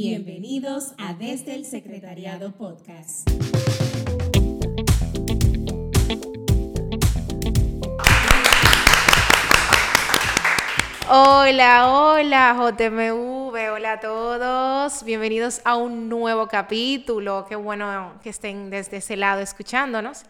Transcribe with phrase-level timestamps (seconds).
[0.00, 3.28] Bienvenidos a Desde el Secretariado Podcast.
[11.10, 15.02] Hola, hola JMV, hola a todos.
[15.02, 17.44] Bienvenidos a un nuevo capítulo.
[17.48, 20.26] Qué bueno que estén desde ese lado escuchándonos.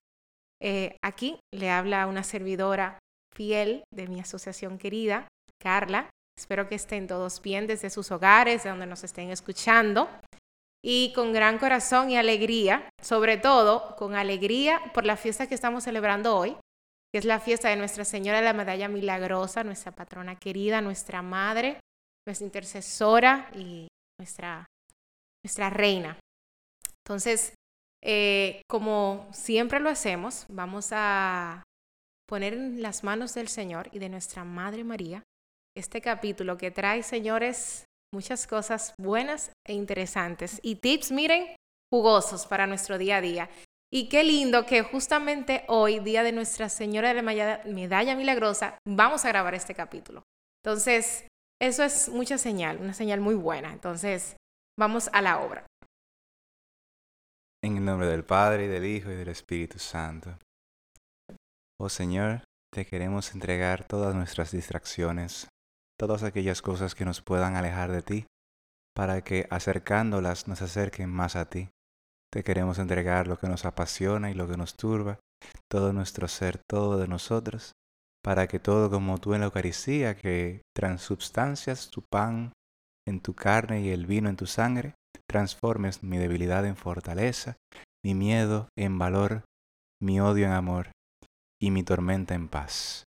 [0.63, 2.99] Eh, aquí le habla una servidora
[3.37, 5.29] fiel de mi asociación querida,
[5.63, 6.09] Carla.
[6.39, 10.09] Espero que estén todos bien desde sus hogares, de donde nos estén escuchando.
[10.85, 15.83] Y con gran corazón y alegría, sobre todo con alegría por la fiesta que estamos
[15.83, 16.57] celebrando hoy,
[17.13, 21.23] que es la fiesta de Nuestra Señora de la Medalla Milagrosa, nuestra patrona querida, nuestra
[21.23, 21.81] madre,
[22.25, 23.89] nuestra intercesora y
[24.21, 24.65] nuestra,
[25.45, 26.21] nuestra reina.
[27.05, 27.53] Entonces,
[28.01, 31.65] eh, como siempre lo hacemos, vamos a
[32.29, 35.25] poner en las manos del Señor y de nuestra Madre María
[35.79, 41.57] este capítulo que trae, señores, muchas cosas buenas e interesantes y tips, miren,
[41.91, 43.51] jugosos para nuestro día a día.
[43.91, 49.25] Y qué lindo que justamente hoy, día de Nuestra Señora de la Medalla Milagrosa, vamos
[49.25, 50.23] a grabar este capítulo.
[50.63, 51.27] Entonces,
[51.61, 53.73] eso es mucha señal, una señal muy buena.
[53.73, 54.37] Entonces,
[54.79, 55.65] vamos a la obra.
[57.65, 60.39] En el nombre del Padre, y del Hijo, y del Espíritu Santo.
[61.81, 62.43] Oh Señor,
[62.73, 65.49] te queremos entregar todas nuestras distracciones,
[65.99, 68.27] todas aquellas cosas que nos puedan alejar de ti,
[68.95, 71.71] para que acercándolas nos acerquen más a ti.
[72.33, 75.19] Te queremos entregar lo que nos apasiona y lo que nos turba,
[75.71, 77.73] todo nuestro ser, todo de nosotros,
[78.23, 82.53] para que todo como tú en la Eucaristía, que transubstancias tu pan
[83.07, 84.95] en tu carne y el vino en tu sangre,
[85.27, 87.57] transformes mi debilidad en fortaleza,
[88.05, 89.45] mi miedo en valor,
[90.01, 90.93] mi odio en amor
[91.61, 93.05] y mi tormenta en paz.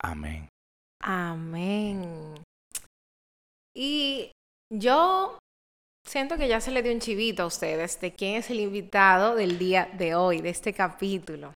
[0.00, 0.48] Amén.
[1.06, 2.42] Amén.
[3.74, 4.32] Y
[4.72, 5.38] yo
[6.06, 9.34] Siento que ya se le dio un chivito a ustedes de quién es el invitado
[9.34, 11.52] del día de hoy, de este capítulo.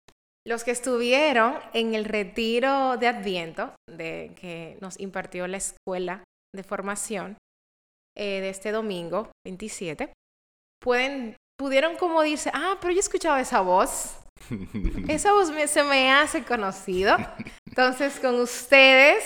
[0.46, 6.22] Los que estuvieron en el retiro de Adviento de, que nos impartió la escuela
[6.54, 7.36] de formación
[8.16, 10.12] eh, de este domingo 27,
[10.80, 14.20] pueden, pudieron como decirse, ah, pero yo he escuchado esa voz.
[15.08, 17.16] esa voz se me hace conocido.
[17.78, 19.22] Entonces, con ustedes,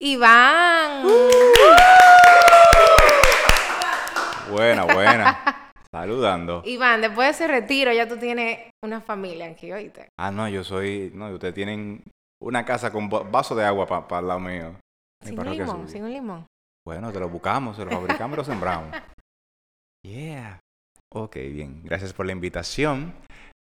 [0.00, 1.04] Iván.
[1.04, 1.30] ¡Uh!
[4.52, 5.72] Buena, buena.
[5.90, 6.62] Saludando.
[6.64, 10.10] Iván, después de ese retiro ya tú tienes una familia aquí, oíste.
[10.16, 11.10] Ah, no, yo soy...
[11.12, 12.04] No, ustedes tienen
[12.40, 14.76] una casa con vaso de agua para el lado mío.
[15.24, 16.46] Sin un limón, sin un limón.
[16.86, 18.94] Bueno, te lo buscamos, se lo fabricamos y lo sembramos.
[20.04, 20.60] Yeah.
[21.12, 21.82] Ok, bien.
[21.82, 23.12] Gracias por la invitación.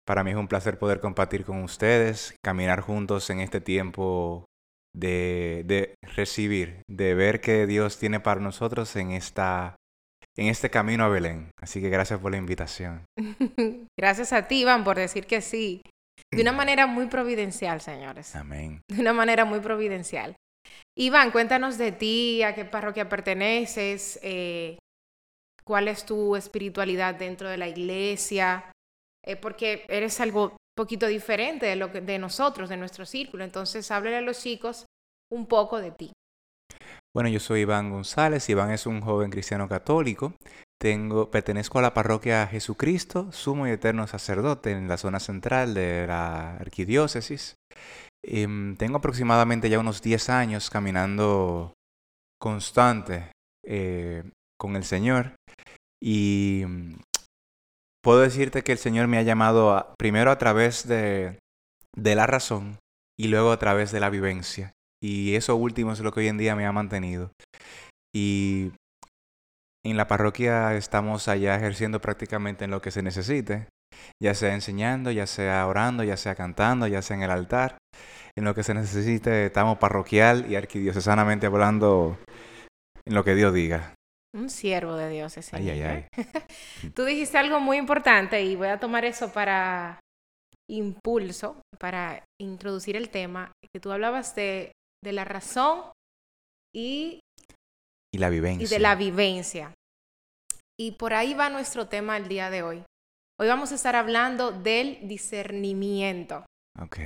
[0.06, 4.46] Para mí es un placer poder compartir con ustedes, caminar juntos en este tiempo
[4.96, 9.76] de, de recibir, de ver que Dios tiene para nosotros en esta
[10.36, 11.52] en este camino a Belén.
[11.62, 13.06] Así que gracias por la invitación.
[14.00, 15.82] gracias a ti, Iván, por decir que sí.
[16.32, 18.36] De una manera muy providencial, señores.
[18.36, 18.82] Amén.
[18.90, 20.36] De una manera muy providencial.
[20.98, 24.78] Iván, cuéntanos de ti, a qué parroquia perteneces, eh,
[25.64, 28.72] cuál es tu espiritualidad dentro de la iglesia,
[29.26, 33.44] eh, porque eres algo poquito diferente de, lo que, de nosotros, de nuestro círculo.
[33.44, 34.86] Entonces, háblale a los chicos
[35.32, 36.12] un poco de ti.
[37.16, 38.50] Bueno, yo soy Iván González.
[38.50, 40.34] Iván es un joven cristiano católico.
[40.82, 46.06] Tengo, pertenezco a la parroquia Jesucristo, sumo y eterno sacerdote en la zona central de
[46.08, 47.56] la arquidiócesis.
[48.26, 51.74] Em, tengo aproximadamente ya unos 10 años caminando
[52.40, 53.32] constante
[53.66, 54.24] eh,
[54.58, 55.36] con el Señor
[56.02, 56.64] y
[58.04, 61.40] puedo decirte que el Señor me ha llamado primero a través de,
[61.96, 62.78] de la razón
[63.20, 64.74] y luego a través de la vivencia.
[65.02, 67.32] Y eso último es lo que hoy en día me ha mantenido.
[68.16, 68.72] Y
[69.86, 73.68] en la parroquia estamos allá ejerciendo prácticamente en lo que se necesite,
[74.22, 77.78] ya sea enseñando, ya sea orando, ya sea cantando, ya sea en el altar.
[78.36, 82.18] En lo que se necesite estamos parroquial y arquidiocesanamente hablando
[83.06, 83.96] en lo que Dios diga.
[84.36, 85.56] Un siervo de Dios ese.
[85.56, 86.08] Ay, ay, ay.
[86.96, 90.00] Tú dijiste algo muy importante y voy a tomar eso para
[90.70, 94.72] impulso, para introducir el tema, que tú hablabas de
[95.04, 95.92] de la razón
[96.74, 97.20] y,
[98.14, 98.66] y la vivencia.
[98.66, 99.74] Y de la vivencia.
[100.80, 102.84] Y por ahí va nuestro tema el día de hoy.
[103.40, 106.46] Hoy vamos a estar hablando del discernimiento.
[106.82, 107.00] Ok.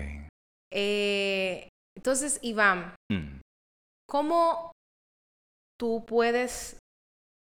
[0.72, 3.42] Eh, entonces, Iván, mm.
[4.08, 4.72] ¿cómo
[5.80, 6.80] tú puedes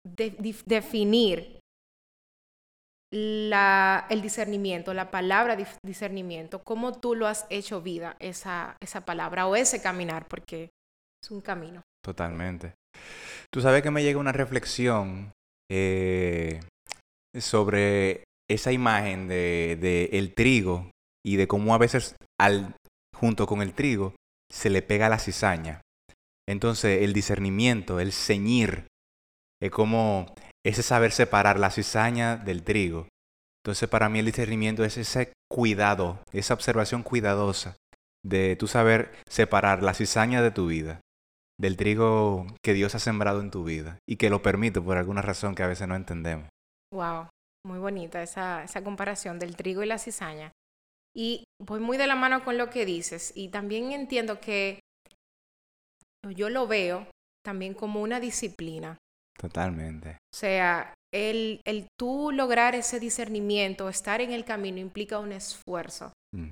[0.04, 1.60] definir
[3.12, 9.48] la, el discernimiento, la palabra discernimiento, cómo tú lo has hecho vida, esa, esa palabra
[9.48, 10.70] o ese caminar, porque
[11.24, 11.82] es un camino.
[12.04, 12.74] Totalmente.
[13.52, 15.32] Tú sabes que me llega una reflexión
[15.72, 16.62] eh,
[17.38, 20.92] sobre esa imagen de, de, el trigo
[21.26, 22.76] y de cómo a veces al,
[23.16, 24.16] junto con el trigo
[24.52, 25.82] se le pega la cizaña.
[26.48, 28.88] Entonces el discernimiento, el ceñir,
[29.62, 30.34] es como
[30.66, 33.08] ese saber separar la cizaña del trigo.
[33.64, 37.76] Entonces para mí el discernimiento es ese cuidado, esa observación cuidadosa
[38.24, 41.02] de tu saber separar la cizaña de tu vida,
[41.60, 45.22] del trigo que Dios ha sembrado en tu vida y que lo permite por alguna
[45.22, 46.48] razón que a veces no entendemos.
[46.94, 47.28] Wow,
[47.66, 50.52] muy bonita esa, esa comparación del trigo y la cizaña.
[51.16, 54.80] Y voy muy de la mano con lo que dices y también entiendo que
[56.36, 57.08] yo lo veo
[57.44, 58.98] también como una disciplina.
[59.40, 60.18] Totalmente.
[60.34, 66.12] O sea, el, el tú lograr ese discernimiento, estar en el camino, implica un esfuerzo.
[66.36, 66.50] Mm.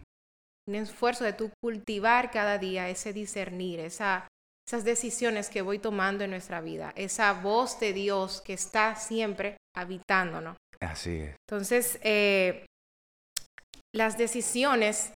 [0.69, 4.28] Un esfuerzo de tú cultivar cada día ese discernir, esa,
[4.68, 9.57] esas decisiones que voy tomando en nuestra vida, esa voz de Dios que está siempre
[9.75, 10.57] habitándonos.
[10.80, 11.36] Así es.
[11.50, 12.66] Entonces, eh,
[13.94, 15.13] las decisiones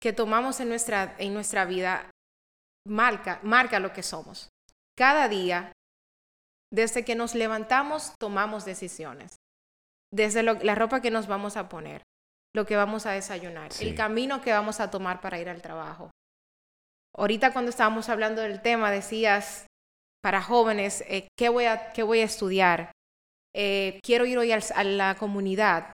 [0.00, 2.10] que tomamos en nuestra, en nuestra vida
[2.88, 4.48] marca, marca lo que somos.
[4.96, 5.71] Cada día
[6.72, 9.36] desde que nos levantamos, tomamos decisiones.
[10.10, 12.02] Desde la ropa que nos vamos a poner,
[12.54, 16.10] lo que vamos a desayunar, el camino que vamos a tomar para ir al trabajo.
[17.16, 19.66] Ahorita cuando estábamos hablando del tema, decías,
[20.22, 22.92] para jóvenes, eh, ¿qué, voy a, ¿qué voy a estudiar?
[23.54, 25.94] Eh, quiero ir hoy a la comunidad.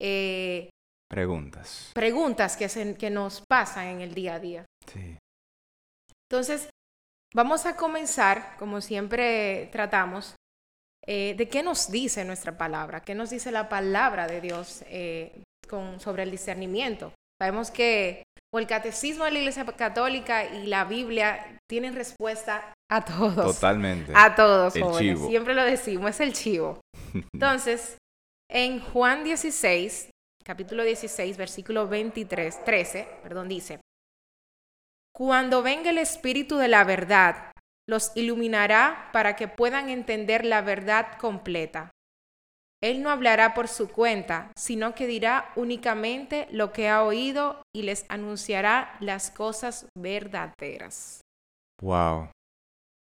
[0.00, 0.70] Eh,
[1.10, 1.90] preguntas.
[1.94, 4.64] Preguntas que, que nos pasan en el día a día.
[4.90, 5.18] Sí.
[6.30, 6.68] Entonces,
[7.34, 10.36] Vamos a comenzar, como siempre tratamos,
[11.04, 15.42] eh, de qué nos dice nuestra palabra, qué nos dice la palabra de Dios eh,
[15.68, 17.12] con, sobre el discernimiento.
[17.40, 18.22] Sabemos que
[18.52, 23.56] el catecismo de la Iglesia Católica y la Biblia tienen respuesta a todos.
[23.56, 24.12] Totalmente.
[24.14, 25.20] A todos, jóvenes.
[25.26, 26.80] Siempre lo decimos, es el chivo.
[27.32, 27.98] Entonces,
[28.48, 30.10] en Juan 16,
[30.44, 33.80] capítulo 16, versículo 23, 13, perdón, dice,
[35.14, 37.52] cuando venga el Espíritu de la verdad,
[37.88, 41.90] los iluminará para que puedan entender la verdad completa.
[42.82, 47.82] Él no hablará por su cuenta, sino que dirá únicamente lo que ha oído y
[47.82, 51.20] les anunciará las cosas verdaderas.
[51.80, 52.30] Wow,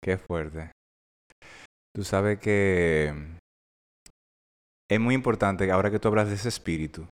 [0.02, 0.73] qué fuerte.
[1.94, 3.14] Tú sabes que
[4.91, 7.06] es muy importante ahora que tú hablas de ese espíritu,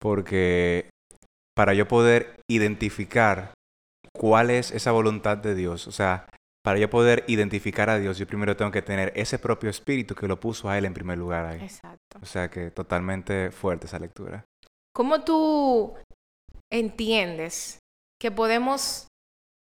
[0.00, 0.90] porque
[1.54, 3.52] para yo poder identificar
[4.22, 5.88] cuál es esa voluntad de Dios.
[5.88, 6.28] O sea,
[6.62, 10.28] para yo poder identificar a Dios, yo primero tengo que tener ese propio espíritu que
[10.28, 11.60] lo puso a Él en primer lugar ahí.
[11.60, 12.20] Exacto.
[12.22, 14.44] O sea que totalmente fuerte esa lectura.
[14.94, 15.96] ¿Cómo tú
[16.72, 17.80] entiendes
[18.20, 19.08] que podemos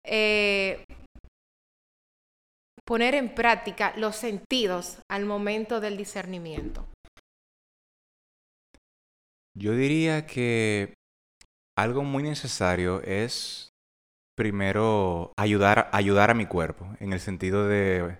[0.06, 0.84] eh,
[2.86, 6.86] poner en práctica los sentidos al momento del discernimiento?
[9.58, 10.94] Yo diría que
[11.76, 13.73] algo muy necesario es
[14.36, 18.20] primero ayudar, ayudar a mi cuerpo, en el sentido de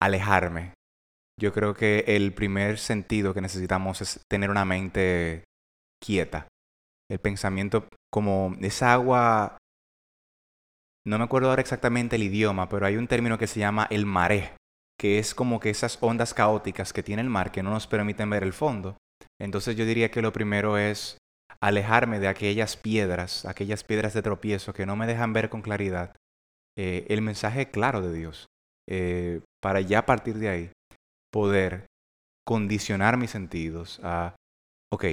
[0.00, 0.74] alejarme.
[1.40, 5.44] Yo creo que el primer sentido que necesitamos es tener una mente
[6.02, 6.48] quieta.
[7.10, 9.58] El pensamiento como esa agua,
[11.06, 14.06] no me acuerdo ahora exactamente el idioma, pero hay un término que se llama el
[14.06, 14.56] maré,
[14.98, 18.30] que es como que esas ondas caóticas que tiene el mar que no nos permiten
[18.30, 18.96] ver el fondo.
[19.40, 21.18] Entonces yo diría que lo primero es
[21.60, 26.16] alejarme de aquellas piedras, aquellas piedras de tropiezo que no me dejan ver con claridad
[26.76, 28.46] eh, el mensaje claro de Dios,
[28.88, 30.70] eh, para ya a partir de ahí
[31.32, 31.86] poder
[32.46, 34.34] condicionar mis sentidos a,
[34.92, 35.04] ok,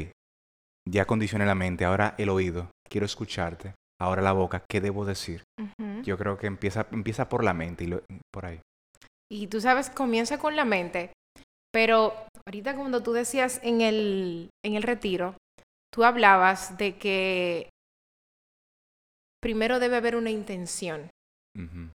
[0.87, 5.43] ya condicioné la mente, ahora el oído, quiero escucharte, ahora la boca, ¿qué debo decir?
[6.03, 7.93] Yo creo que empieza, empieza por la mente y
[8.31, 8.61] por ahí.
[9.31, 11.11] Y tú sabes, comienza con la mente,
[11.71, 12.13] pero
[12.45, 15.35] ahorita cuando tú decías en el, en el retiro,
[15.93, 17.69] tú hablabas de que
[19.41, 21.09] primero debe haber una intención.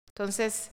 [0.09, 0.73] Entonces,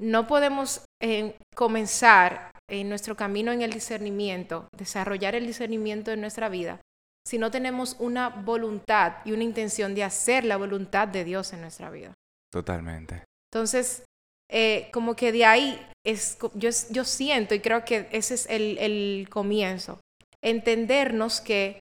[0.00, 6.48] no podemos eh, comenzar en nuestro camino en el discernimiento, desarrollar el discernimiento en nuestra
[6.48, 6.80] vida,
[7.26, 11.62] si no tenemos una voluntad y una intención de hacer la voluntad de Dios en
[11.62, 12.12] nuestra vida.
[12.52, 13.24] Totalmente.
[13.52, 14.04] Entonces,
[14.50, 18.78] eh, como que de ahí es, yo, yo siento y creo que ese es el,
[18.78, 20.00] el comienzo,
[20.42, 21.80] entendernos que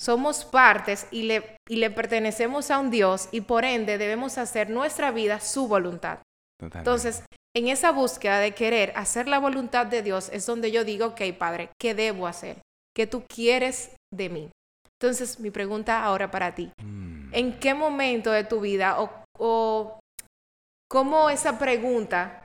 [0.00, 4.70] somos partes y le, y le pertenecemos a un Dios y por ende debemos hacer
[4.70, 6.20] nuestra vida su voluntad.
[6.60, 7.22] Entonces,
[7.54, 11.20] en esa búsqueda de querer hacer la voluntad de Dios es donde yo digo, ok,
[11.38, 12.58] Padre, ¿qué debo hacer?
[12.94, 14.50] ¿Qué tú quieres de mí?
[15.00, 17.34] Entonces, mi pregunta ahora para ti, mm.
[17.34, 20.00] ¿en qué momento de tu vida o, o
[20.88, 22.44] cómo esa pregunta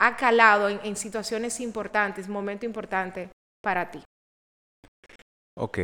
[0.00, 3.30] ha calado en, en situaciones importantes, momentos importantes
[3.62, 4.02] para ti.
[5.56, 5.78] Ok,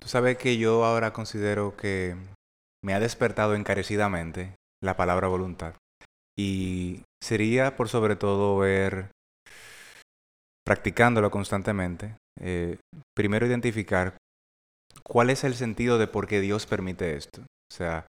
[0.00, 2.16] tú sabes que yo ahora considero que
[2.84, 5.74] me ha despertado encarecidamente la palabra voluntad.
[6.38, 9.10] Y sería por sobre todo ver,
[10.66, 12.78] practicándolo constantemente, eh,
[13.14, 14.16] primero identificar
[15.02, 17.42] cuál es el sentido de por qué Dios permite esto.
[17.42, 18.06] O sea,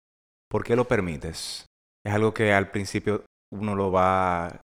[0.49, 1.67] ¿por qué lo permites?
[2.07, 4.61] Es algo que al principio uno lo va,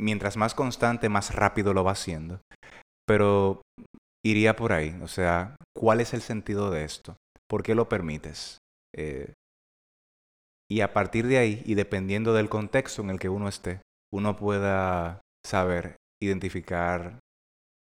[0.00, 2.40] mientras más constante, más rápido lo va haciendo.
[3.06, 3.60] Pero
[4.24, 7.16] iría por ahí, o sea, ¿cuál es el sentido de esto?
[7.48, 8.58] ¿Por qué lo permites?
[8.96, 9.32] Eh,
[10.70, 13.80] y a partir de ahí, y dependiendo del contexto en el que uno esté,
[14.12, 17.18] uno pueda saber identificar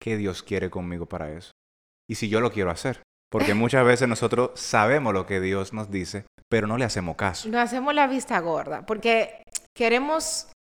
[0.01, 1.51] qué Dios quiere conmigo para eso.
[2.09, 3.01] Y si yo lo quiero hacer.
[3.31, 7.49] Porque muchas veces nosotros sabemos lo que Dios nos dice, pero no le hacemos caso.
[7.49, 9.43] No hacemos la vista gorda, porque
[9.75, 10.51] queremos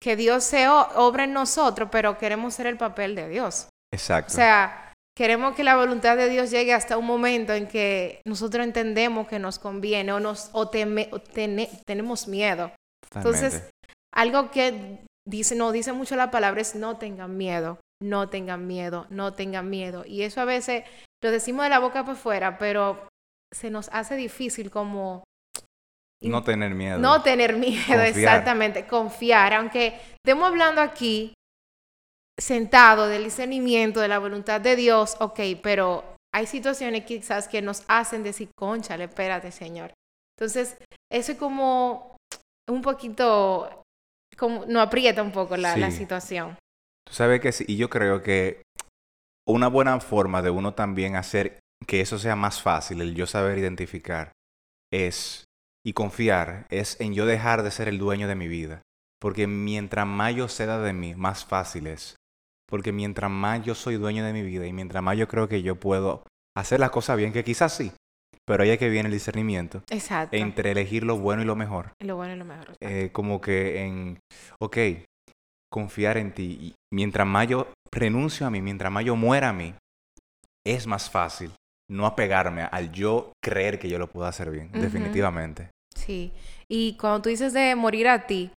[0.00, 3.68] que Dios se obre en nosotros, pero queremos ser el papel de Dios.
[3.92, 4.32] Exacto.
[4.32, 4.89] O sea,
[5.20, 9.38] queremos que la voluntad de Dios llegue hasta un momento en que nosotros entendemos que
[9.38, 12.72] nos conviene o, nos, o, tenemos miedo.
[13.14, 13.68] Entonces,
[14.14, 19.06] algo que dice, no dice mucho la palabra es no tengan miedo, no tengan miedo,
[19.10, 20.04] no tengan miedo.
[20.06, 20.84] Y eso a veces
[21.22, 23.06] lo decimos de la boca para afuera, pero
[23.54, 25.24] se nos hace difícil como...
[26.22, 26.98] No tener miedo.
[26.98, 29.52] No tener miedo, exactamente, confiar.
[29.52, 31.34] Aunque estemos hablando aquí
[32.40, 37.84] sentado del discernimiento, de la voluntad de Dios, ok, pero hay situaciones quizás que nos
[37.88, 39.92] hacen decir, conchale, espérate, Señor.
[40.38, 40.76] Entonces,
[41.10, 42.16] eso es como
[42.68, 43.82] un poquito,
[44.36, 46.56] como, no aprieta un poco la, la situación.
[47.06, 48.62] Tú sabes que sí, y yo creo que
[49.46, 53.58] una buena forma de uno también hacer que eso sea más fácil, el yo saber
[53.58, 54.32] identificar,
[54.92, 55.44] es,
[55.84, 58.82] y confiar, es en yo dejar de ser el dueño de mi vida.
[59.20, 62.16] Porque mientras más yo ceda de mí, más fácil es
[62.70, 65.62] porque mientras más yo soy dueño de mi vida y mientras más yo creo que
[65.62, 66.22] yo puedo
[66.56, 67.92] hacer las cosas bien, que quizás sí,
[68.46, 69.82] pero ahí es que viene el discernimiento.
[69.90, 70.36] Exacto.
[70.36, 71.92] Entre elegir lo bueno y lo mejor.
[72.00, 72.74] Lo bueno y lo mejor.
[72.80, 74.18] Eh, como que en,
[74.60, 74.76] ok,
[75.70, 76.58] confiar en ti.
[76.60, 79.74] Y mientras más yo renuncio a mí, mientras más yo muera a mí,
[80.66, 81.52] es más fácil
[81.90, 85.70] no apegarme al yo creer que yo lo puedo hacer bien, definitivamente.
[85.94, 86.32] Sí.
[86.68, 88.52] Y cuando tú dices de morir a ti,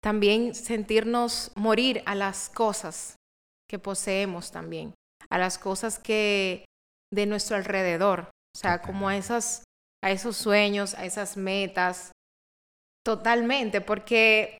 [0.00, 3.17] también sentirnos morir a las cosas
[3.68, 4.94] que poseemos también,
[5.30, 6.64] a las cosas que
[7.12, 9.64] de nuestro alrededor, o sea, como a esas
[10.02, 12.12] a esos sueños, a esas metas,
[13.04, 14.58] totalmente, porque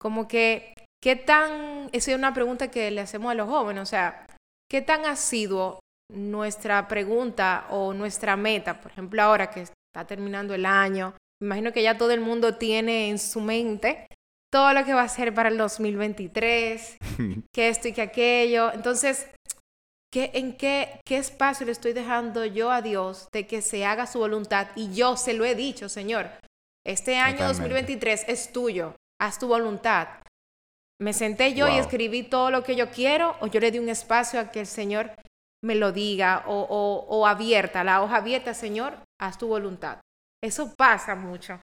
[0.00, 3.86] como que, ¿qué tan, esa es una pregunta que le hacemos a los jóvenes, o
[3.86, 4.26] sea,
[4.70, 5.80] ¿qué tan asiduo
[6.10, 11.82] nuestra pregunta o nuestra meta, por ejemplo, ahora que está terminando el año, imagino que
[11.82, 14.06] ya todo el mundo tiene en su mente
[14.52, 16.98] todo lo que va a ser para el 2023,
[17.54, 18.70] que esto y que aquello.
[18.72, 19.26] Entonces,
[20.12, 24.06] ¿qué, ¿en qué, qué espacio le estoy dejando yo a Dios de que se haga
[24.06, 24.68] su voluntad?
[24.76, 26.28] Y yo se lo he dicho, Señor,
[26.86, 30.08] este año 2023 es tuyo, haz tu voluntad.
[31.00, 33.88] Me senté yo y escribí todo lo que yo quiero o yo le di un
[33.88, 35.12] espacio a que el Señor
[35.64, 39.98] me lo diga o, o, o abierta, la hoja abierta, Señor, haz tu voluntad.
[40.42, 41.58] Eso pasa mucho.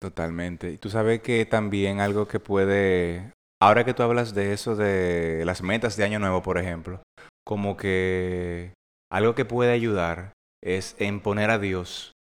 [0.00, 0.70] Totalmente.
[0.70, 5.44] Y tú sabes que también algo que puede, ahora que tú hablas de eso, de
[5.44, 7.02] las metas de Año Nuevo, por ejemplo,
[7.44, 8.72] como que
[9.10, 12.12] algo que puede ayudar es en poner a Dios,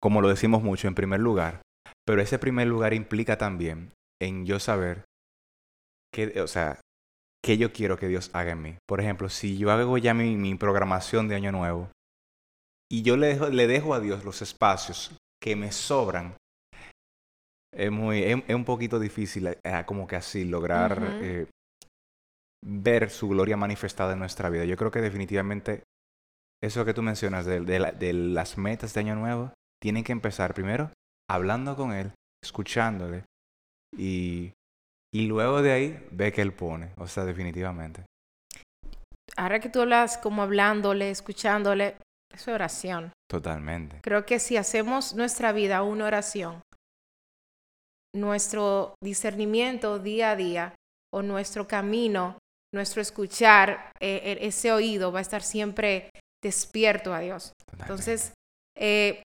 [0.00, 1.62] como lo decimos mucho, en primer lugar.
[2.06, 5.04] Pero ese primer lugar implica también en yo saber
[6.12, 6.80] que, o sea,
[7.52, 8.76] yo quiero que Dios haga en mí.
[8.86, 11.90] Por ejemplo, si yo hago ya mi, mi programación de Año Nuevo
[12.90, 16.36] y yo le dejo, le dejo a Dios los espacios que me sobran
[17.76, 21.46] es muy, es, un poquito difícil eh, como que así lograr eh,
[22.64, 24.64] ver su gloria manifestada en nuestra vida.
[24.64, 25.82] Yo creo que definitivamente
[26.62, 29.52] eso que tú mencionas de, de, las metas de Año Nuevo,
[29.82, 30.90] tienen que empezar primero
[31.28, 32.12] hablando con Él,
[32.42, 33.24] escuchándole
[33.96, 34.52] y,
[35.12, 38.04] y luego de ahí ve que Él pone, o sea, definitivamente.
[39.36, 41.96] Ahora que tú hablas como hablándole, escuchándole,
[42.32, 43.12] es oración.
[43.28, 44.00] Totalmente.
[44.00, 46.60] Creo que si hacemos nuestra vida una oración,
[48.14, 50.74] nuestro discernimiento día a día
[51.12, 52.38] o nuestro camino,
[52.72, 56.10] nuestro escuchar, eh, e, ese oído va a estar siempre
[56.42, 57.52] despierto a Dios.
[57.78, 58.32] Entonces,
[58.76, 59.22] eh,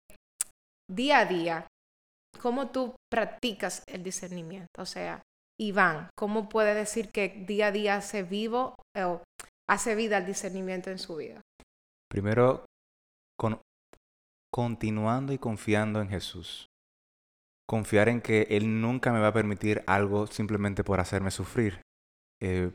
[0.89, 1.67] día a día,
[2.41, 4.81] ¿cómo tú practicas el discernimiento?
[4.81, 5.21] O sea,
[5.59, 9.21] Iván, ¿cómo puede decir que día a día hace vivo o
[9.67, 11.41] hace vida el discernimiento en su vida?
[12.09, 12.65] Primero,
[13.37, 13.61] con,
[14.51, 16.68] continuando y confiando en Jesús
[17.69, 21.81] confiar en que Él nunca me va a permitir algo simplemente por hacerme sufrir.
[22.41, 22.71] Eh,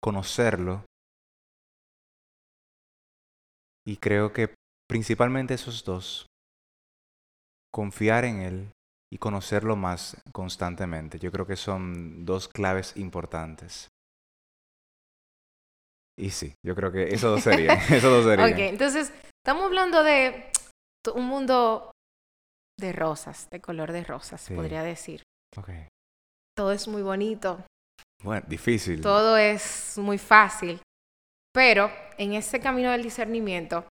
[0.00, 0.84] conocerlo.
[3.84, 4.54] Y creo que
[4.88, 6.26] principalmente esos dos,
[7.72, 8.72] confiar en Él
[9.12, 13.88] y conocerlo más constantemente, yo creo que son dos claves importantes.
[16.16, 17.76] Y sí, yo creo que eso dos serían.
[17.90, 18.52] eso dos serían.
[18.52, 19.12] ok, entonces
[19.44, 20.52] estamos hablando de
[21.12, 21.91] un mundo
[22.78, 25.22] de rosas, de color de rosas, podría decir.
[25.56, 25.88] Okay.
[26.56, 27.64] Todo es muy bonito.
[28.22, 29.00] Bueno, difícil.
[29.00, 30.80] Todo es muy fácil.
[31.52, 33.86] Pero en ese camino del discernimiento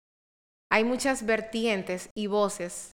[0.72, 2.92] hay muchas vertientes y voces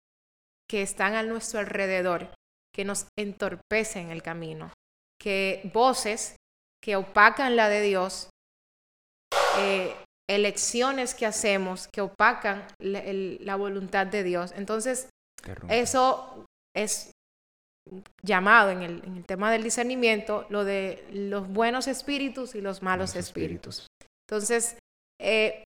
[0.69, 2.33] que están a nuestro alrededor
[2.75, 4.73] que nos entorpecen el camino.
[5.21, 6.37] Que voces
[6.83, 8.31] que opacan la de Dios,
[9.59, 9.95] eh,
[10.29, 14.53] elecciones que hacemos que opacan la voluntad de Dios.
[14.57, 15.09] Entonces,
[15.69, 17.11] eso es
[18.23, 23.87] llamado en el, tema del discernimiento lo de los buenos espíritus y los malos espíritus.
[24.29, 24.77] Entonces,
[25.21, 25.65] eh,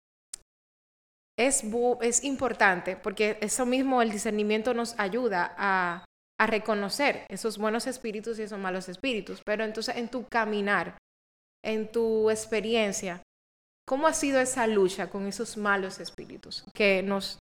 [1.39, 1.65] es,
[2.03, 6.05] es importante porque eso mismo el discernimiento nos ayuda a,
[6.39, 9.41] a reconocer esos buenos espíritus y esos malos espíritus.
[9.45, 10.99] Pero entonces en tu caminar,
[11.65, 13.23] en tu experiencia,
[13.87, 17.39] ¿cómo ha sido esa lucha con esos malos espíritus que nos,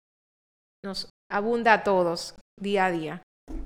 [0.85, 3.23] nos abunda a todos día a día.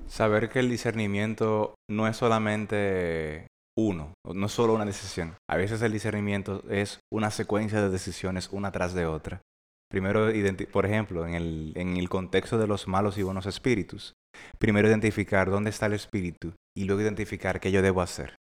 [0.08, 5.36] Saber que el discernimiento no es solamente uno, no es solo una decisión.
[5.50, 9.42] A veces el discernimiento es una secuencia de decisiones una tras de otra.
[9.90, 10.28] Primero,
[10.72, 14.14] por ejemplo, en el, en el contexto de los malos y buenos espíritus,
[14.58, 18.36] primero identificar dónde está el espíritu y luego identificar qué yo debo hacer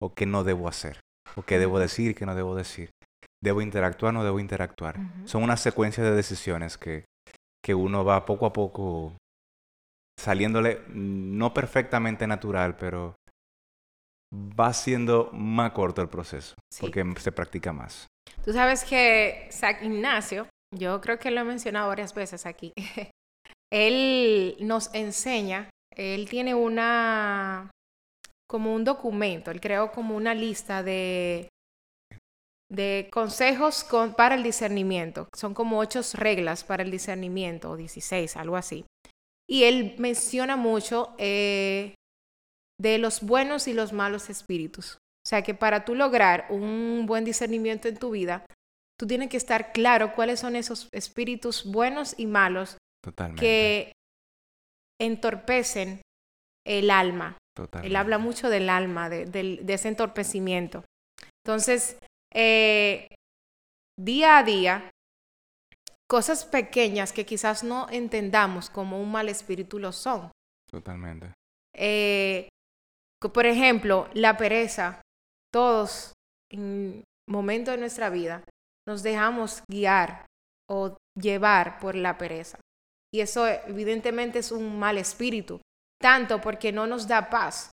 [0.00, 1.00] o qué no debo hacer
[1.36, 2.90] o qué debo decir qué no debo decir.
[3.42, 4.96] ¿Debo interactuar o no debo interactuar?
[5.24, 7.04] Son una secuencia de decisiones que
[7.62, 9.16] que uno va poco a poco
[10.18, 13.14] saliéndole no perfectamente natural, pero
[14.32, 18.06] va siendo más corto el proceso, porque se practica más.
[18.44, 22.72] Tú sabes que San Ignacio, yo creo que lo he mencionado varias veces aquí,
[23.72, 27.70] él nos enseña, él tiene una,
[28.48, 31.48] como un documento, él creó como una lista de
[32.70, 33.84] de consejos
[34.16, 35.28] para el discernimiento.
[35.34, 38.84] Son como ocho reglas para el discernimiento, o 16, algo así.
[39.48, 41.94] Y él menciona mucho eh,
[42.78, 44.94] de los buenos y los malos espíritus.
[44.94, 48.46] O sea que para tú lograr un buen discernimiento en tu vida,
[48.98, 52.78] tú tienes que estar claro cuáles son esos espíritus buenos y malos
[53.36, 53.92] que
[55.00, 56.02] entorpecen
[56.64, 57.36] el alma.
[57.82, 60.84] Él habla mucho del alma, de ese entorpecimiento.
[61.44, 61.98] Entonces,
[62.32, 63.08] eh,
[63.98, 64.90] día a día
[66.08, 70.32] cosas pequeñas que quizás no entendamos como un mal espíritu lo son.
[70.68, 71.32] Totalmente.
[71.72, 72.48] Eh,
[73.32, 75.00] por ejemplo, la pereza.
[75.52, 76.12] Todos
[76.50, 78.42] en momentos de nuestra vida
[78.88, 80.26] nos dejamos guiar
[80.68, 82.58] o llevar por la pereza.
[83.12, 85.60] Y eso evidentemente es un mal espíritu,
[86.00, 87.70] tanto porque no nos da paz,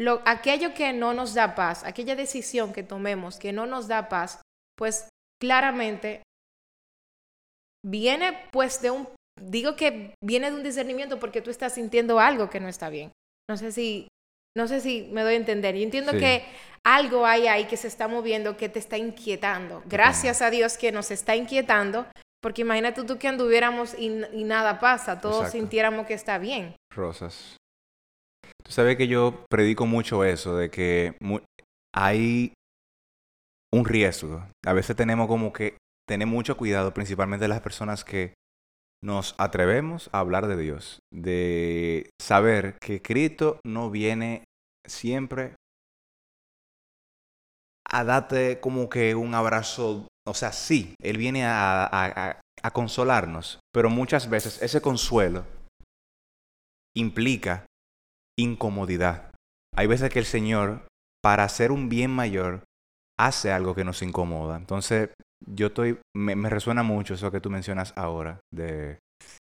[0.00, 4.08] lo, aquello que no nos da paz, aquella decisión que tomemos que no nos da
[4.08, 4.40] paz,
[4.76, 5.08] pues
[5.40, 6.22] claramente
[7.84, 9.08] viene pues de un,
[9.40, 13.12] digo que viene de un discernimiento porque tú estás sintiendo algo que no está bien.
[13.48, 14.08] No sé si,
[14.56, 15.74] no sé si me doy a entender.
[15.74, 16.44] Yo entiendo que
[16.84, 19.82] algo hay ahí que se está moviendo que te está inquietando.
[19.86, 22.06] Gracias a Dios que nos está inquietando,
[22.40, 26.76] porque imagínate tú que anduviéramos y, nada pasa, todos sintiéramos que está bien.
[26.94, 27.56] Rosas.
[28.68, 31.16] Tú sabes que yo predico mucho eso, de que
[31.94, 32.52] hay
[33.72, 34.46] un riesgo.
[34.66, 38.34] A veces tenemos como que tener mucho cuidado, principalmente las personas que
[39.02, 44.44] nos atrevemos a hablar de Dios, de saber que Cristo no viene
[44.86, 45.54] siempre
[47.90, 53.88] a darte como que un abrazo, o sea, sí, Él viene a, a consolarnos, pero
[53.88, 55.46] muchas veces ese consuelo
[56.94, 57.64] implica
[58.38, 59.30] incomodidad.
[59.76, 60.86] Hay veces que el Señor,
[61.22, 62.64] para hacer un bien mayor,
[63.18, 64.56] hace algo que nos incomoda.
[64.56, 65.10] Entonces,
[65.46, 68.98] yo estoy, me, resuena mucho eso que tú mencionas ahora de,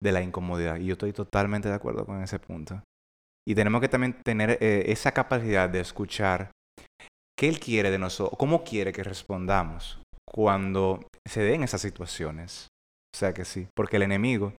[0.02, 0.78] de, la incomodidad.
[0.78, 2.82] Y yo estoy totalmente de acuerdo con ese punto.
[3.48, 6.52] Y tenemos que también tener eh, esa capacidad de escuchar
[7.38, 12.68] qué Él quiere de nosotros, cómo quiere que respondamos cuando se den esas situaciones.
[13.16, 14.54] O sea que sí, porque el enemigo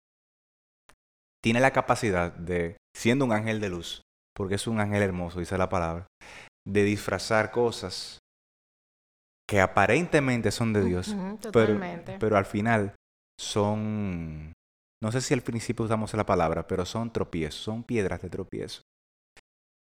[1.43, 4.03] tiene la capacidad de, siendo un ángel de luz,
[4.37, 6.07] porque es un ángel hermoso, dice la palabra,
[6.66, 8.18] de disfrazar cosas
[9.49, 11.16] que aparentemente son de Dios,
[11.53, 11.81] pero,
[12.18, 12.94] pero, al final
[13.40, 14.53] son
[15.03, 18.83] no sé si al principio usamos la palabra, pero son tropiezos, son piedras de tropiezo.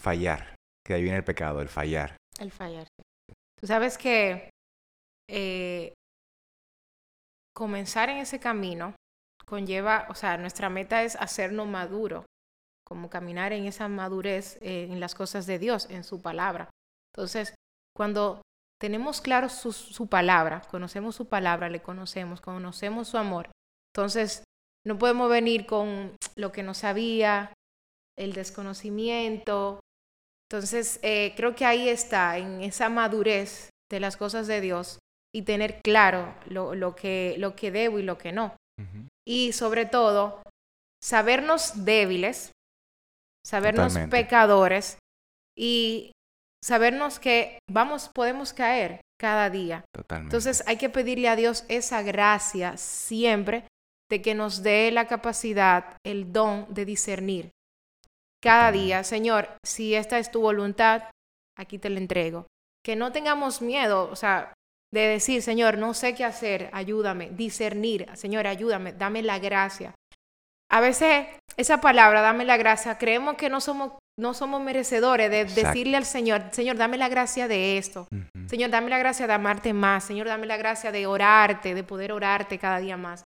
[0.01, 0.55] Fallar,
[0.87, 2.17] que ahí viene el pecado, el fallar.
[2.39, 2.87] El fallar.
[3.61, 4.49] Tú sabes que
[5.29, 5.93] eh,
[7.55, 8.95] comenzar en ese camino
[9.45, 12.25] conlleva, o sea, nuestra meta es hacernos maduro,
[12.91, 16.71] como caminar en esa madurez eh, en las cosas de Dios, en su palabra.
[17.15, 17.55] Entonces,
[17.97, 18.43] cuando
[18.81, 23.51] tenemos claro su, su, palabra, conocemos su palabra, le conocemos, conocemos su amor,
[23.95, 24.43] entonces
[24.85, 27.53] no podemos venir con lo que no sabía,
[28.19, 29.81] el desconocimiento.
[30.51, 34.99] Entonces, eh, creo que ahí está, en esa madurez de las cosas de Dios
[35.33, 38.57] y tener claro lo, lo que, lo que debo y lo que no.
[39.27, 40.43] Y sobre todo,
[41.03, 42.53] sabernos débiles,
[43.45, 44.17] sabernos Totalmente.
[44.17, 44.99] pecadores
[45.57, 46.13] y
[46.63, 49.85] sabernos que vamos, podemos caer cada día.
[49.95, 50.35] Totalmente.
[50.35, 53.65] Entonces hay que pedirle a Dios esa gracia siempre
[54.11, 57.51] de que nos dé la capacidad, el don de discernir.
[58.43, 61.05] Cada día, Señor, si esta es tu voluntad,
[61.57, 62.47] aquí te la entrego.
[62.85, 64.55] Que no tengamos miedo, o sea,
[64.93, 69.95] de decir, Señor, no sé qué hacer, ayúdame, discernir, Señor, ayúdame, dame la gracia.
[70.71, 75.41] A veces esa palabra, dame la gracia, creemos que no somos, no somos merecedores de
[75.41, 75.69] Exacto.
[75.69, 78.07] decirle al Señor, Señor, dame la gracia de esto.
[78.47, 80.05] Señor, dame la gracia de amarte más.
[80.05, 83.25] Señor, dame la gracia de orarte, de poder orarte cada día más.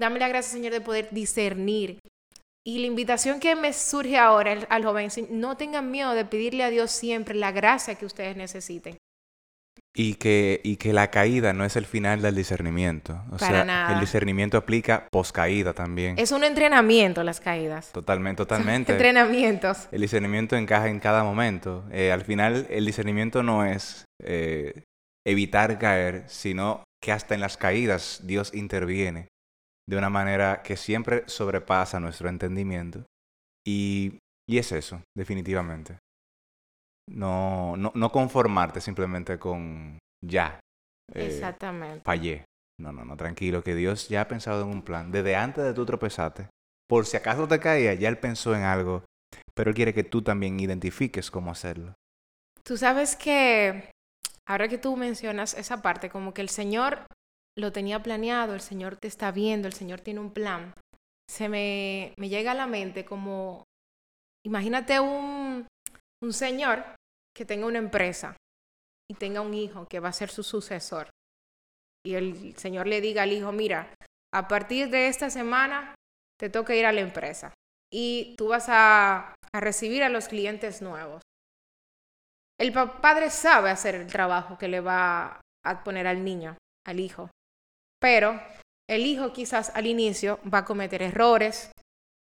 [0.00, 1.98] Dame la gracia, Señor, de poder discernir.
[2.66, 6.64] Y la invitación que me surge ahora al, al joven, no tengan miedo de pedirle
[6.64, 8.96] a Dios siempre la gracia que ustedes necesiten.
[9.98, 13.22] Y que, y que la caída no es el final del discernimiento.
[13.30, 13.94] O Para sea, nada.
[13.94, 16.18] el discernimiento aplica poscaída también.
[16.18, 17.92] Es un entrenamiento las caídas.
[17.92, 18.92] Totalmente, totalmente.
[18.92, 19.88] Entrenamientos.
[19.92, 21.84] El discernimiento encaja en cada momento.
[21.90, 24.82] Eh, al final, el discernimiento no es eh,
[25.26, 29.28] evitar caer, sino que hasta en las caídas Dios interviene
[29.88, 33.04] de una manera que siempre sobrepasa nuestro entendimiento.
[33.66, 35.96] Y, y es eso, definitivamente.
[37.08, 40.60] No, no, no conformarte simplemente con ya.
[41.14, 42.02] eh, Exactamente.
[42.04, 42.44] fallé.
[42.78, 45.10] No, no, no, tranquilo, que Dios ya ha pensado en un plan.
[45.10, 46.48] Desde antes de tu tropezaste,
[46.88, 49.04] por si acaso te caía, ya Él pensó en algo,
[49.54, 51.94] pero Él quiere que tú también identifiques cómo hacerlo.
[52.62, 53.90] Tú sabes que
[54.46, 57.06] ahora que tú mencionas esa parte, como que el Señor
[57.56, 60.74] lo tenía planeado, el Señor te está viendo, el Señor tiene un plan.
[61.30, 63.64] Se me, me llega a la mente como,
[64.44, 65.66] imagínate un,
[66.22, 66.84] un señor
[67.36, 68.36] que tenga una empresa
[69.10, 71.10] y tenga un hijo que va a ser su sucesor.
[72.04, 73.92] Y el Señor le diga al hijo, mira,
[74.32, 75.94] a partir de esta semana
[76.38, 77.52] te toca ir a la empresa
[77.92, 81.22] y tú vas a, a recibir a los clientes nuevos.
[82.58, 87.00] El pa- padre sabe hacer el trabajo que le va a poner al niño, al
[87.00, 87.28] hijo.
[88.00, 88.40] Pero
[88.88, 91.70] el hijo quizás al inicio va a cometer errores,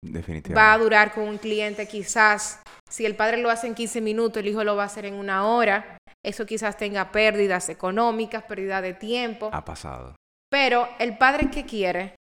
[0.03, 0.53] Definitivamente.
[0.55, 4.41] va a durar con un cliente quizás, si el padre lo hace en 15 minutos,
[4.41, 5.97] el hijo lo va a hacer en una hora.
[6.23, 9.49] Eso quizás tenga pérdidas económicas, pérdida de tiempo.
[9.53, 10.15] Ha pasado.
[10.49, 12.15] Pero el padre qué quiere?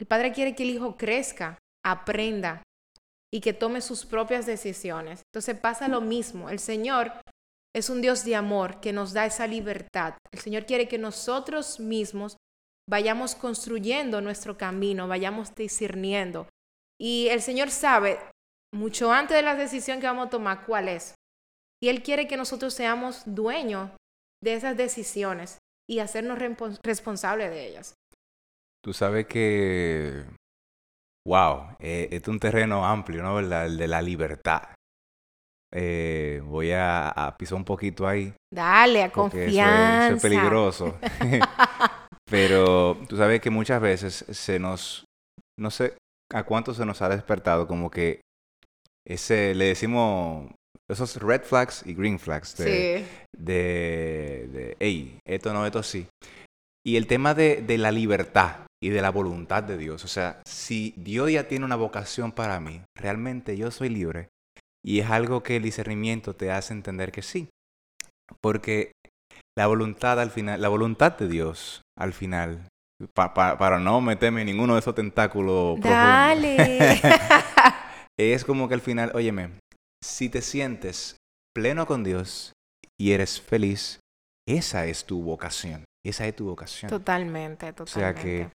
[0.00, 2.62] El padre quiere que el hijo crezca, aprenda
[3.32, 5.22] y que tome sus propias decisiones.
[5.32, 6.48] Entonces pasa lo mismo.
[6.48, 7.12] El Señor
[7.74, 10.14] es un Dios de amor que nos da esa libertad.
[10.32, 12.36] El Señor quiere que nosotros mismos
[12.88, 16.48] vayamos construyendo nuestro camino, vayamos discerniendo.
[16.98, 18.18] Y el Señor sabe
[18.74, 21.14] mucho antes de la decisión que vamos a tomar cuál es.
[21.82, 23.90] Y Él quiere que nosotros seamos dueños
[24.42, 27.94] de esas decisiones y hacernos respons- responsables de ellas.
[28.84, 30.24] Tú sabes que,
[31.26, 33.38] wow, eh, es un terreno amplio, ¿no?
[33.38, 34.62] El de la libertad.
[35.74, 38.32] Eh, voy a, a pisar un poquito ahí.
[38.52, 40.06] Dale, a porque eso es- confianza.
[40.06, 40.98] Eso es, peligroso.
[42.30, 45.04] Pero tú sabes que muchas veces se nos,
[45.58, 45.96] no sé
[46.32, 48.20] a cuánto se nos ha despertado como que
[49.08, 50.50] ese, le decimos
[50.90, 52.64] esos red flags y green flags de,
[53.02, 56.06] Sí, de, de, hey, esto no, esto sí.
[56.86, 60.04] Y el tema de, de la libertad y de la voluntad de Dios.
[60.04, 64.28] O sea, si Dios ya tiene una vocación para mí, realmente yo soy libre.
[64.84, 67.48] Y es algo que el discernimiento te hace entender que sí.
[68.40, 68.92] Porque
[69.58, 72.68] la voluntad al final, la voluntad de Dios al final,
[73.12, 77.00] pa- pa- para no meterme en ninguno de esos tentáculos Dale.
[78.18, 79.50] es como que al final, óyeme,
[80.04, 81.16] si te sientes
[81.54, 82.52] pleno con Dios
[83.00, 84.00] y eres feliz,
[84.48, 85.84] esa es tu vocación.
[86.06, 86.88] Esa es tu vocación.
[86.88, 88.22] totalmente, O sea totalmente.
[88.24, 88.50] que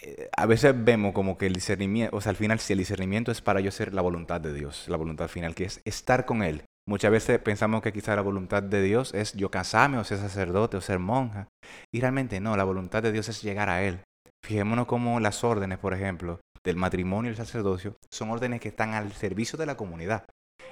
[0.00, 3.32] eh, a veces vemos como que el discernimiento, o sea, al final, si el discernimiento
[3.32, 6.42] es para yo ser la voluntad de Dios, la voluntad final, que es estar con
[6.42, 6.62] Él.
[6.88, 10.76] Muchas veces pensamos que quizá la voluntad de Dios es yo casarme o ser sacerdote
[10.76, 11.48] o ser monja.
[11.92, 14.00] Y realmente no, la voluntad de Dios es llegar a Él.
[14.44, 18.92] Fijémonos como las órdenes, por ejemplo, del matrimonio y el sacerdocio, son órdenes que están
[18.92, 20.26] al servicio de la comunidad.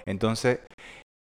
[0.04, 0.60] Entonces,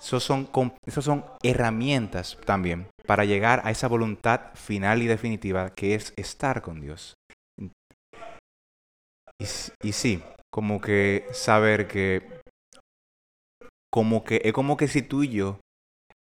[0.02, 0.50] esos son,
[0.86, 6.62] esos son herramientas también para llegar a esa voluntad final y definitiva que es estar
[6.62, 7.14] con Dios.
[9.40, 9.46] Y,
[9.84, 12.42] y sí, como que saber que,
[13.92, 15.60] como que, es como que si tú y yo,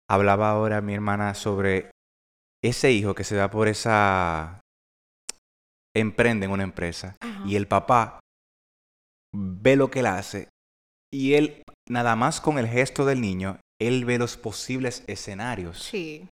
[0.10, 1.92] hablaba ahora mi hermana sobre
[2.64, 4.62] ese hijo que se da por esa,
[5.96, 7.16] emprende en una empresa
[7.46, 8.20] y el papá
[9.34, 10.50] ve lo que él hace
[11.14, 15.84] y él, nada más con el gesto del niño, él ve los posibles escenarios.
[15.84, 16.28] Sí.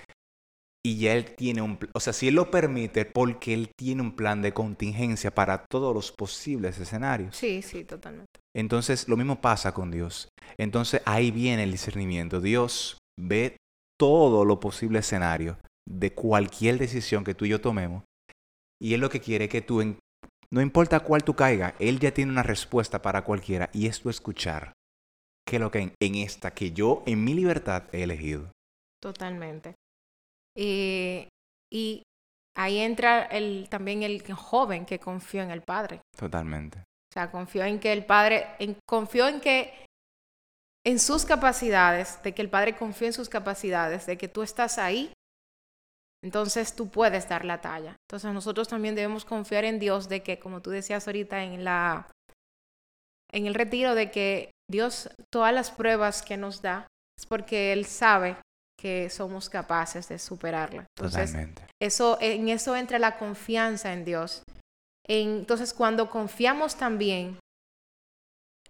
[0.83, 4.17] Y ya él tiene un, o sea, si él lo permite, porque él tiene un
[4.17, 7.37] plan de contingencia para todos los posibles escenarios.
[7.37, 8.41] Sí, sí, totalmente.
[8.57, 10.31] Entonces, lo mismo pasa con Dios.
[10.57, 12.41] Entonces, ahí viene el discernimiento.
[12.41, 13.59] Dios ve
[13.99, 18.05] todo lo posible escenario de cualquier decisión que tú y yo tomemos.
[18.81, 19.83] Y Él lo que quiere es que tú,
[20.53, 23.71] no importa cuál tú caiga, Él ya tiene una respuesta para cualquiera.
[23.73, 24.73] Y es tu escuchar.
[25.47, 28.51] ¿Qué es lo que en, esta que yo, en mi libertad, he elegido?
[29.01, 29.75] Totalmente.
[30.57, 32.03] y
[32.57, 36.01] ahí entra el, también el joven que confió en el Padre.
[36.17, 36.79] Totalmente.
[36.79, 39.87] O sea, confió en que el Padre, en, confió en que
[40.85, 44.79] en sus capacidades, de que el Padre confía en sus capacidades, de que tú estás
[44.79, 45.13] ahí,
[46.23, 47.97] entonces tú puedes dar la talla.
[48.09, 52.07] Entonces nosotros también debemos confiar en Dios de que, como tú decías ahorita en la
[53.33, 56.87] en el retiro, de que Dios todas las pruebas que nos da
[57.19, 58.37] es porque Él sabe
[58.79, 60.87] que somos capaces de superarla.
[60.97, 61.37] Entonces,
[61.81, 64.43] eso, en eso entra la confianza en Dios.
[65.07, 67.39] entonces, cuando confiamos también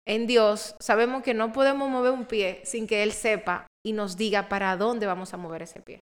[0.04, 4.16] en Dios, sabemos que no podemos mover un pie sin que Él sepa y nos
[4.16, 6.00] diga para dónde vamos a mover ese pie.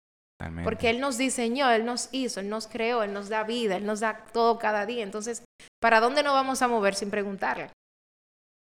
[0.64, 3.86] Porque Él nos diseñó, Él nos hizo, Él nos creó, Él nos da vida, Él
[3.86, 5.04] nos da todo cada día.
[5.04, 5.44] Entonces,
[5.82, 7.72] ¿para dónde nos vamos a mover sin preguntarle?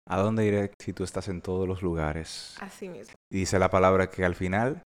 [0.10, 2.56] ¿A dónde iré si tú estás en todos los lugares?
[2.62, 3.13] Así mismo.
[3.32, 4.82] Y dice la palabra que al final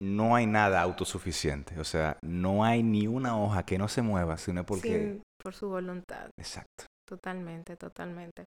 [0.00, 1.80] no hay nada autosuficiente.
[1.80, 5.20] O sea, no hay ni una hoja que no se mueva, sino porque...
[5.42, 6.30] por su voluntad.
[6.38, 6.84] Exacto.
[7.08, 8.44] Totalmente, totalmente.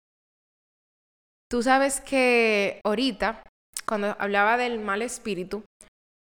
[1.50, 3.44] Tú sabes que ahorita,
[3.86, 5.64] cuando hablaba del mal espíritu,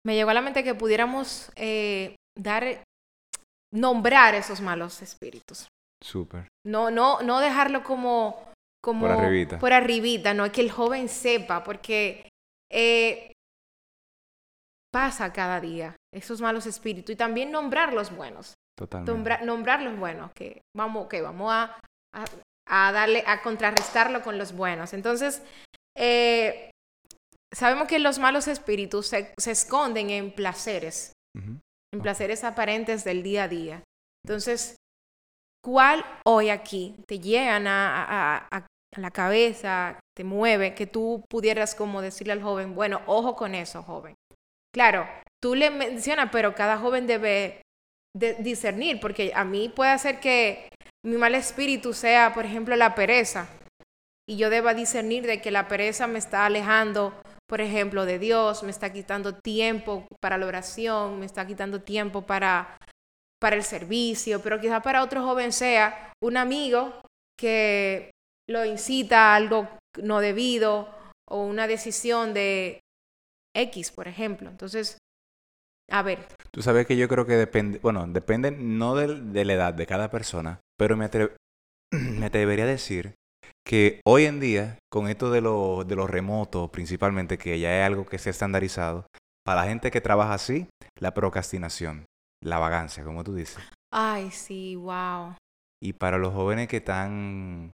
[0.06, 2.84] me llegó a la mente que pudiéramos eh, dar,
[3.74, 5.68] nombrar esos malos espíritus.
[6.04, 6.48] Súper.
[6.66, 8.52] No, no, no dejarlo como,
[8.84, 9.60] como por arribita.
[9.60, 12.30] Por arribita, no, es que el joven sepa, porque
[12.72, 13.34] eh,
[14.92, 18.56] pasa cada día esos malos espíritus y también nombrar los buenos.
[18.78, 19.46] Totalmente.
[19.46, 21.80] nombrar los buenos, que vamos, que vamos a,
[22.68, 24.94] a darle, a contrarrestarlo con los buenos.
[24.94, 25.44] Entonces,
[25.96, 26.71] eh,
[27.54, 33.48] sabemos que los malos espíritus se, esconden en placeres, en placeres aparentes del día a
[33.48, 33.84] día.
[34.26, 34.76] Entonces,
[35.64, 42.02] ¿cuál hoy aquí te llegan a, a, la cabeza, te mueve, que tú pudieras como
[42.02, 44.16] decirle al joven, bueno, ojo con eso, joven?
[44.74, 45.08] Claro,
[45.42, 47.62] tú le mencionas, pero cada joven debe
[48.40, 50.70] discernir, porque a mí puede ser que
[51.06, 53.48] mi mal espíritu sea, por ejemplo, la pereza,
[54.30, 57.14] y yo deba discernir de que la pereza me está alejando,
[57.52, 62.22] por ejemplo, de Dios, me está quitando tiempo para la oración, me está quitando tiempo
[62.22, 62.78] para,
[63.42, 67.02] para el servicio, pero quizá para otro joven sea un amigo
[67.38, 68.12] que
[68.50, 69.68] lo incita a algo
[70.02, 70.96] no debido
[71.28, 72.80] o una decisión de
[73.54, 74.50] X, por ejemplo.
[74.50, 74.98] Entonces,
[75.92, 76.26] a ver.
[76.52, 80.10] Tú sabes que yo creo que depende, bueno, depende no de, la edad de cada
[80.10, 81.10] persona, pero me,
[81.92, 83.16] me atrevería a decir
[83.65, 87.86] que hoy en día, con esto de lo, de lo remoto principalmente, que ya es
[87.86, 89.06] algo que se ha estandarizado,
[89.45, 90.67] para la gente que trabaja así,
[91.00, 92.06] la procrastinación,
[92.43, 93.63] la vagancia, como tú dices.
[93.93, 95.36] Ay, sí, wow.
[95.84, 97.71] Y para los jóvenes que están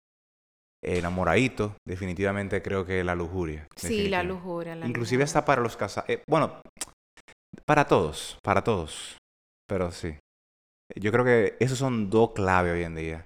[0.85, 3.69] enamoraditos, definitivamente creo que la lujuria.
[3.77, 4.77] Sí, la lujuria.
[4.85, 6.11] Inclusive hasta para los casados.
[6.11, 6.61] Eh, bueno,
[7.65, 9.17] para todos, para todos.
[9.69, 10.17] Pero sí.
[10.97, 13.25] Yo creo que esos son dos claves hoy en día.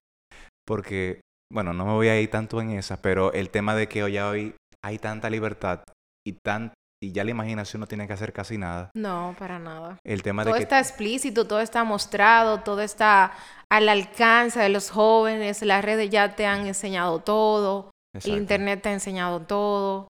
[0.66, 1.20] Porque,
[1.52, 4.18] bueno, no me voy a ir tanto en esa, pero el tema de que hoy,
[4.18, 4.54] hoy
[4.84, 5.82] hay tanta libertad
[6.26, 8.90] y, tan, y ya la imaginación no tiene que hacer casi nada.
[8.94, 9.98] No, para nada.
[10.04, 10.62] El tema todo de que...
[10.64, 13.32] está explícito, todo está mostrado, todo está
[13.70, 18.88] al alcance de los jóvenes, las redes ya te han enseñado todo, el Internet te
[18.88, 20.08] ha enseñado todo.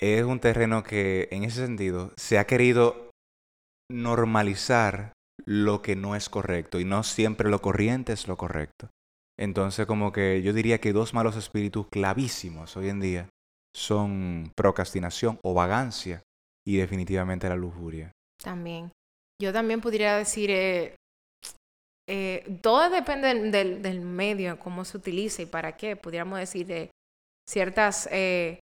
[0.00, 3.10] Es un terreno que en ese sentido se ha querido
[3.90, 5.12] normalizar
[5.44, 8.88] lo que no es correcto y no siempre lo corriente es lo correcto.
[9.42, 13.28] Entonces como que yo diría que dos malos espíritus clavísimos hoy en día
[13.74, 16.22] son procrastinación o vagancia
[16.64, 18.12] y definitivamente la lujuria.
[18.40, 18.92] También.
[19.42, 20.94] Yo también podría decir eh,
[22.08, 25.96] eh, todo depende del, medio, cómo se utiliza y para qué.
[25.96, 26.90] Pudiéramos decir de
[27.50, 28.60] ciertas eh,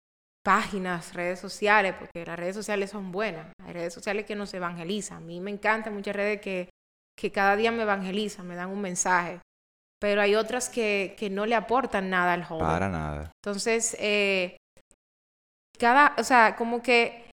[0.45, 3.47] páginas, redes sociales, porque las redes sociales son buenas.
[3.63, 5.19] Hay redes sociales que nos evangelizan.
[5.19, 6.69] A mí me encantan muchas redes que,
[7.17, 9.39] que cada día me evangelizan, me dan un mensaje.
[10.05, 12.67] Pero hay otras que, que no le aportan nada al joven.
[12.67, 13.33] Para nada.
[13.43, 14.59] Entonces, eh,
[15.79, 17.31] cada, o sea, como que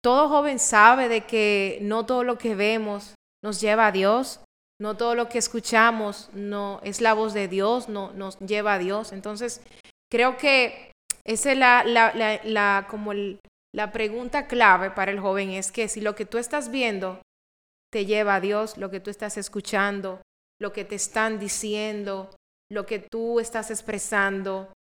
[0.00, 4.38] todo joven sabe de que no todo lo que vemos nos lleva a Dios,
[4.80, 8.78] no todo lo que escuchamos no es la voz de Dios, no nos lleva a
[8.78, 9.10] Dios.
[9.10, 9.60] Entonces,
[10.08, 10.92] creo que
[11.24, 13.10] esa es la, la, la, la como
[13.74, 17.20] la pregunta clave para el joven es que si lo que tú estás viendo
[17.92, 20.20] te lleva a Dios, lo que tú estás escuchando,
[20.60, 22.30] lo que te están diciendo,
[22.70, 24.72] lo que tú estás expresando,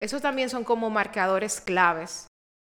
[0.00, 2.26] esos también son como marcadores claves.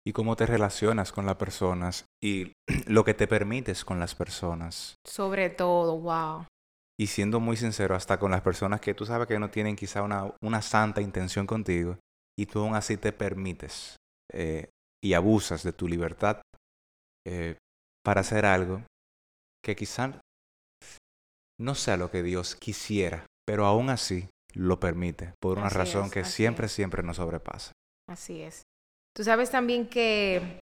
[0.06, 2.54] Y cómo te relacionas con las personas y
[2.88, 4.96] lo que te permites con las personas.
[5.06, 6.46] Sobre todo, wow.
[7.00, 10.02] Y siendo muy sincero, hasta con las personas que tú sabes que no tienen quizá
[10.02, 11.98] una, una santa intención contigo,
[12.38, 13.98] y tú aún así te permites
[14.32, 14.70] eh,
[15.04, 16.42] y abusas de tu libertad
[17.28, 17.58] eh,
[18.04, 18.82] para hacer algo
[19.62, 20.22] que quizá
[21.60, 26.06] no sea lo que Dios quisiera, pero aún así lo permite por una Así razón
[26.06, 26.72] es, que siempre, es.
[26.72, 27.72] siempre nos sobrepasa.
[28.10, 28.64] Así es.
[29.16, 30.60] Tú sabes también que,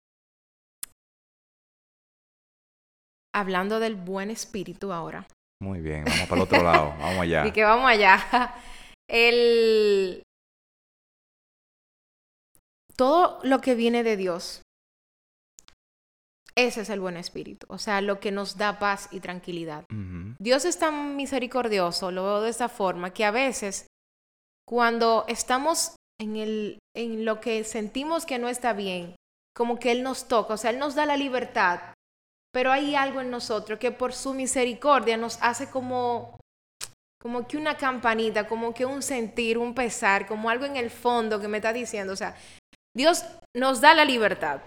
[3.35, 5.27] hablando del buen espíritu ahora,
[5.63, 7.47] Muy bien, vamos para el otro lado, vamos allá.
[7.47, 8.55] y que vamos allá,
[9.11, 10.23] el...
[12.97, 14.63] Todo lo que viene de Dios,
[16.57, 19.85] ese es el buen espíritu, o sea, lo que nos da paz y tranquilidad.
[20.39, 23.89] Dios es tan misericordioso, lo veo de esta forma, que a veces
[24.67, 29.17] cuando estamos en, el, en lo que sentimos que no está bien,
[29.55, 31.81] como que Él nos toca, o sea, Él nos da la libertad,
[32.53, 36.39] pero hay algo en nosotros que por su misericordia nos hace como,
[37.21, 41.41] como que una campanita, como que un sentir, un pesar, como algo en el fondo
[41.41, 42.37] que me está diciendo, o sea,
[42.97, 43.25] Dios
[43.57, 44.61] nos da la libertad,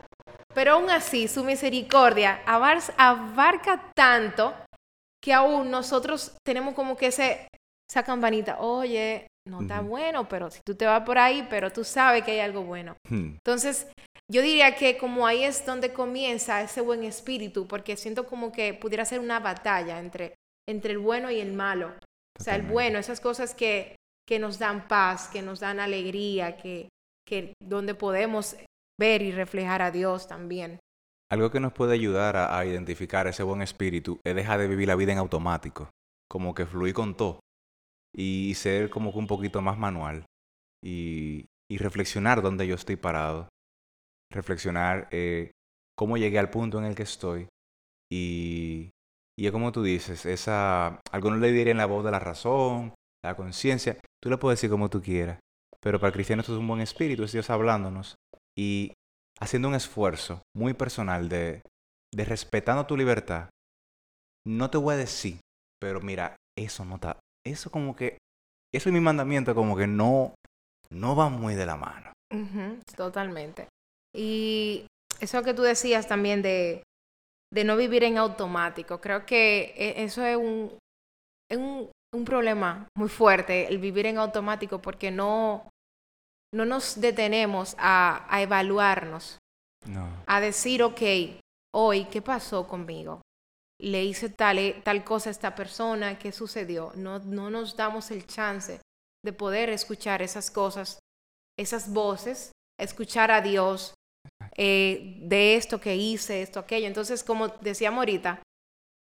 [0.57, 4.55] pero aún así su misericordia abar- abarca tanto
[5.23, 7.47] que aún nosotros tenemos como que ese,
[7.87, 11.83] esa campanita, oye, no está bueno, pero si tú te vas por ahí, pero tú
[11.83, 12.95] sabes que hay algo bueno.
[13.07, 13.35] Hmm.
[13.37, 13.85] Entonces,
[14.31, 18.73] yo diría que como ahí es donde comienza ese buen espíritu, porque siento como que
[18.73, 20.33] pudiera ser una batalla entre,
[20.67, 21.89] entre el bueno y el malo.
[22.39, 22.73] O sea, el Totalmente.
[22.73, 23.95] bueno, esas cosas que,
[24.27, 26.89] que nos dan paz, que nos dan alegría, que,
[27.27, 28.55] que donde podemos
[28.99, 30.79] ver y reflejar a Dios también.
[31.29, 34.95] Algo que nos puede ayudar a, identificar ese buen espíritu es dejar de vivir la
[34.95, 35.89] vida en automático,
[36.29, 37.41] como que fluir con todo
[38.15, 40.25] y ser como que un poquito más manual
[40.83, 43.49] y, reflexionar dónde yo estoy parado,
[44.31, 45.51] reflexionar eh,
[45.97, 47.49] cómo llegué al punto en el que estoy
[48.09, 48.91] y,
[49.37, 53.35] y es como tú dices, esa, algunos le dirían la voz de la razón, la
[53.35, 55.39] conciencia, tú le puedes decir como tú quieras,
[55.81, 58.15] pero para el cristiano esto es un buen espíritu, es Dios hablándonos
[58.57, 58.93] y
[59.39, 61.61] haciendo un esfuerzo muy personal de,
[62.15, 63.49] respetando tu libertad,
[64.45, 65.39] no te voy a decir,
[65.79, 68.17] pero mira, eso no está, eso como que,
[68.73, 70.33] eso y mi mandamiento como que no,
[70.89, 72.11] no va muy de la mano.
[72.95, 73.67] Totalmente.
[74.15, 74.85] Y
[75.19, 76.83] eso que tú decías también de,
[77.53, 80.77] de no vivir en automático, creo que e- eso es un,
[81.51, 85.69] es un, un problema muy fuerte, el vivir en automático, porque no,
[86.53, 89.37] no nos detenemos a, a evaluarnos,
[89.85, 90.07] No.
[90.25, 91.01] a decir, ok,
[91.75, 93.21] hoy, ¿qué pasó conmigo?
[93.79, 96.91] Le hice tal, tal cosa a esta persona, ¿qué sucedió?
[96.95, 98.81] No, no nos damos el chance
[99.23, 100.99] de poder escuchar esas cosas,
[101.59, 103.93] esas voces, escuchar a Dios
[104.55, 106.87] eh, de esto que hice, esto, aquello.
[106.87, 108.41] Entonces, como decíamos ahorita,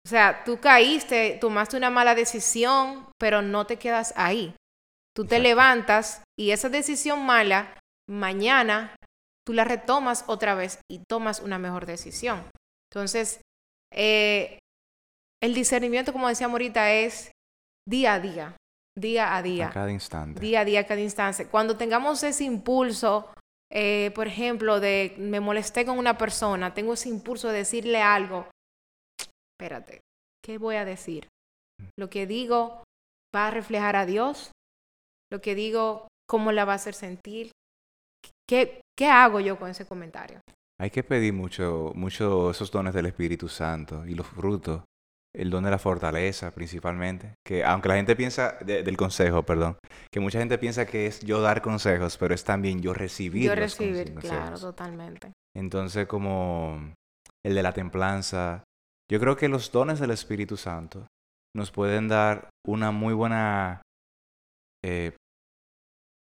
[0.06, 4.54] o sea, tú caíste, tomaste una mala decisión, pero no te quedas ahí.
[5.16, 8.96] Tú te levantas y esa decisión mala, mañana
[9.46, 12.44] tú la retomas otra vez y tomas una mejor decisión.
[12.92, 13.40] Entonces,
[13.94, 14.60] eh,
[15.42, 17.32] el discernimiento, como decíamos ahorita, es
[17.88, 18.58] día a día,
[18.98, 20.40] día a día A cada instante.
[20.40, 21.48] día a día, cada instante.
[21.48, 23.32] Cuando tengamos ese impulso,
[23.72, 28.48] eh, por ejemplo, de me molesté con una persona, tengo ese impulso de decirle algo,
[29.54, 30.02] espérate,
[30.44, 31.28] ¿qué voy a decir?
[31.98, 32.84] Lo que digo
[33.36, 34.52] va a reflejar a Dios,
[35.36, 37.52] lo que digo, ¿cómo la va a hacer sentir?
[38.50, 40.40] ¿Qué, qué hago yo con ese comentario?
[40.80, 44.84] Hay que pedir mucho, mucho esos dones del Espíritu Santo y los frutos.
[45.34, 47.34] El don de la fortaleza, principalmente.
[47.46, 49.78] Que aunque la gente piensa, de- del consejo, perdón,
[50.10, 53.56] que mucha gente piensa que es yo dar consejos, pero es también yo recibir yo
[53.56, 54.22] recibir, consejos.
[54.40, 55.34] claro, totalmente.
[55.54, 56.94] Entonces, como
[57.46, 58.64] el de la templanza,
[59.12, 61.06] yo creo que los dones del Espíritu Santo
[61.54, 63.82] nos pueden dar una muy buena
[64.86, 65.12] eh,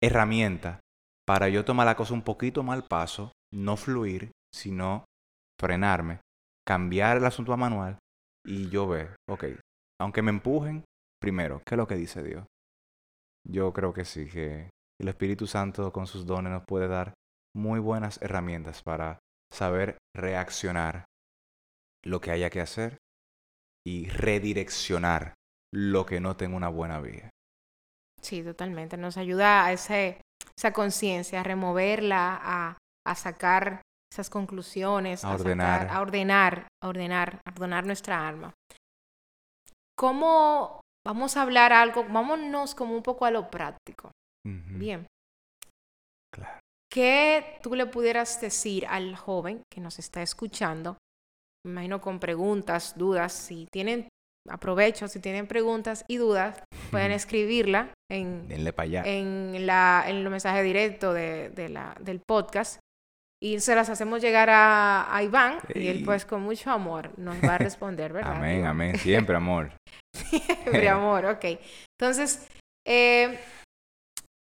[0.03, 0.81] herramienta
[1.27, 5.05] para yo tomar la cosa un poquito mal paso, no fluir, sino
[5.61, 6.21] frenarme,
[6.67, 7.99] cambiar el asunto a manual
[8.45, 9.45] y yo ver, ok,
[10.01, 10.85] aunque me empujen,
[11.21, 12.47] primero, ¿qué es lo que dice Dios?
[13.47, 14.71] Yo creo que sí, que
[15.01, 17.15] el Espíritu Santo con sus dones nos puede dar
[17.55, 19.19] muy buenas herramientas para
[19.53, 21.05] saber reaccionar
[22.05, 22.99] lo que haya que hacer
[23.87, 25.35] y redireccionar
[25.73, 27.31] lo que no tenga una buena vía.
[28.21, 28.97] Sí, totalmente.
[28.97, 30.21] Nos ayuda a ese,
[30.57, 35.89] esa conciencia, a removerla, a, a, sacar esas conclusiones, a, ordenar.
[35.89, 38.53] a ordenar, a ordenar, a ordenar nuestra alma.
[39.97, 42.05] ¿Cómo vamos a hablar algo?
[42.05, 44.11] Vámonos como un poco a lo práctico.
[44.45, 45.07] Bien.
[46.33, 46.61] Claro.
[46.91, 50.97] ¿Qué tú le pudieras decir al joven que nos está escuchando?
[51.65, 53.33] Me imagino con preguntas, dudas.
[53.33, 54.09] Si tienen,
[54.49, 61.13] aprovecho, si tienen preguntas y dudas, pueden escribirla en, en, la, en el mensaje directo
[61.13, 62.81] de, de la, del podcast
[63.43, 67.37] y se las hacemos llegar a, a Iván y él pues con mucho amor nos
[67.43, 68.37] va a responder, ¿verdad?
[68.37, 69.73] amén, amén, siempre amor.
[70.15, 71.45] siempre amor, ok.
[71.99, 72.47] Entonces,
[72.87, 73.39] eh,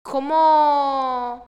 [0.04, 1.46] ¿cómo,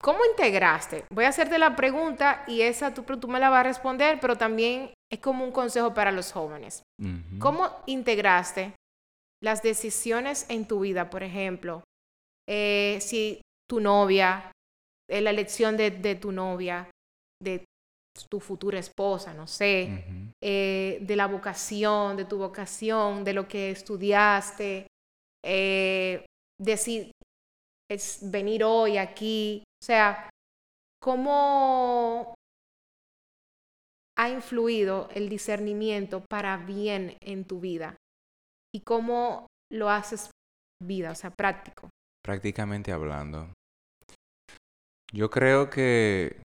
[0.00, 1.04] ¿cómo integraste?
[1.12, 4.36] Voy a hacerte la pregunta y esa tú, tú me la vas a responder, pero
[4.36, 6.82] también es como un consejo para los jóvenes.
[7.38, 8.74] ¿Cómo integraste
[9.42, 11.82] las decisiones en tu vida, por ejemplo?
[12.48, 14.52] Eh, si tu novia,
[15.10, 16.88] eh, la elección de, de, tu novia,
[17.42, 17.64] de
[18.28, 20.04] tu futura esposa, no sé,
[20.42, 24.86] eh, de la vocación, de tu vocación, de lo que estudiaste,
[26.60, 27.10] decir,
[27.90, 30.30] es venir hoy aquí, o sea,
[31.02, 32.34] ¿cómo
[34.20, 37.96] ha influido el discernimiento para bien en tu vida?
[38.70, 40.30] ¿Y cómo lo haces
[40.82, 41.88] vida, o sea, práctico?
[42.22, 43.48] Prácticamente hablando.
[45.10, 46.42] Yo creo que,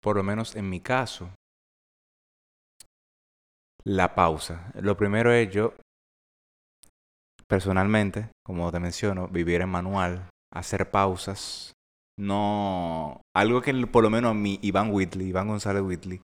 [0.00, 1.30] por lo menos en mi caso,
[3.84, 4.70] la pausa.
[4.80, 5.74] Lo primero es yo
[7.48, 11.72] personalmente, como te menciono, vivir en manual, hacer pausas,
[12.16, 13.20] no...
[13.34, 16.20] Algo que por lo menos a mí, Iván Whitley, Iván González Whitley,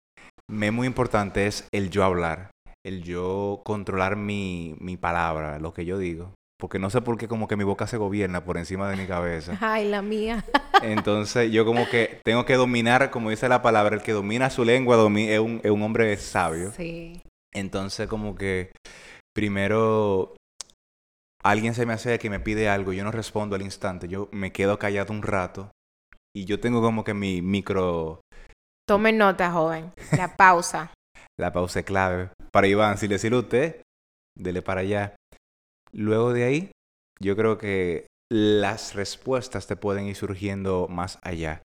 [0.50, 2.50] me es muy importante es el yo hablar,
[2.84, 6.32] el yo controlar mi, mi palabra, lo que yo digo.
[6.58, 9.06] Porque no sé por qué como que mi boca se gobierna por encima de mi
[9.06, 9.58] cabeza.
[9.60, 10.44] Ay, la mía.
[10.82, 14.64] Entonces yo como que tengo que dominar, como dice la palabra, el que domina su
[14.64, 16.72] lengua es, un, es un hombre sabio.
[16.72, 17.20] Sí.
[17.52, 18.72] Entonces como que
[19.34, 20.34] primero
[21.42, 24.52] alguien se me hace y me pide algo, yo no respondo al instante, yo me
[24.52, 25.70] quedo callado un rato
[26.34, 28.20] y yo tengo como que mi micro...
[28.88, 29.92] Tomen nota, joven.
[30.12, 30.92] La pausa.
[31.38, 32.30] la pausa es clave.
[32.50, 33.82] Para Iván, si le sirve usted,
[34.36, 35.16] dele para allá.
[35.92, 36.70] Luego de ahí,
[37.20, 41.62] yo creo que las respuestas te pueden ir surgiendo más allá.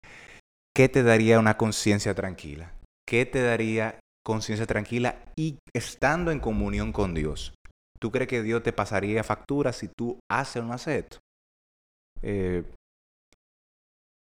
[0.74, 2.72] ¿Qué te daría una conciencia tranquila?
[3.08, 7.54] ¿Qué te daría conciencia tranquila y estando en comunión con Dios?
[8.00, 11.18] ¿Tú crees que Dios te pasaría factura si tú haces o no haces esto?
[12.22, 12.64] Eh,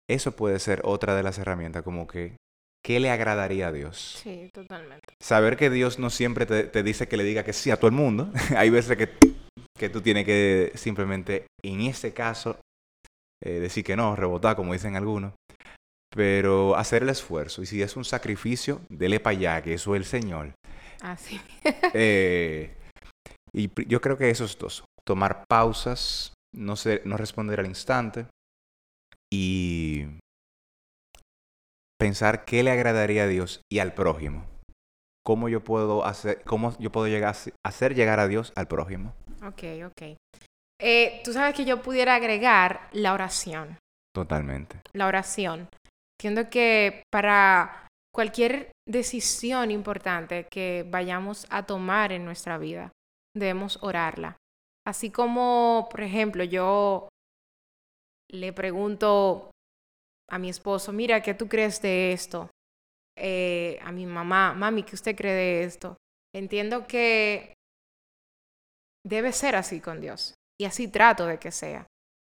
[0.08, 2.36] eso puede ser otra de las herramientas, como que,
[2.84, 4.20] ¿qué le agradaría a Dios?
[4.22, 5.14] Sí, totalmente.
[5.22, 7.94] Saber que Dios no siempre te, dice que le diga que sí a todo el
[7.94, 8.30] mundo.
[8.56, 9.10] Hay veces que,
[9.76, 12.58] que tú tienes que simplemente, en ese caso,
[13.44, 15.32] eh, decir que no, rebotar, como dicen algunos.
[16.10, 17.62] Pero hacer el esfuerzo.
[17.62, 20.54] Y si es un sacrificio, dele para allá, que eso es el Señor.
[21.00, 21.40] Así.
[21.94, 22.74] eh,
[23.52, 28.26] y yo creo que esos dos, tomar pausas, no, ser, no responder al instante
[29.32, 30.06] y
[31.98, 34.46] pensar qué le agradaría a Dios y al prójimo.
[35.24, 37.34] ¿Cómo yo puedo hacer, cómo yo puedo llegar,
[37.66, 39.12] hacer llegar a Dios al prójimo?
[39.44, 40.16] Ok, ok.
[40.80, 43.76] Eh, Tú sabes que yo pudiera agregar la oración.
[44.14, 44.80] Totalmente.
[44.94, 45.68] La oración.
[46.18, 52.90] Entiendo que para cualquier decisión importante que vayamos a tomar en nuestra vida,
[53.36, 54.36] debemos orarla.
[54.86, 57.08] Así como, por ejemplo, yo
[58.30, 59.50] le pregunto
[60.30, 62.50] a mi esposo, mira, ¿qué tú crees de esto?
[63.16, 65.96] Eh, a mi mamá, mami, ¿qué usted cree de esto?
[66.34, 67.54] Entiendo que
[69.06, 70.34] debe ser así con Dios.
[70.60, 71.86] Y así trato de que sea.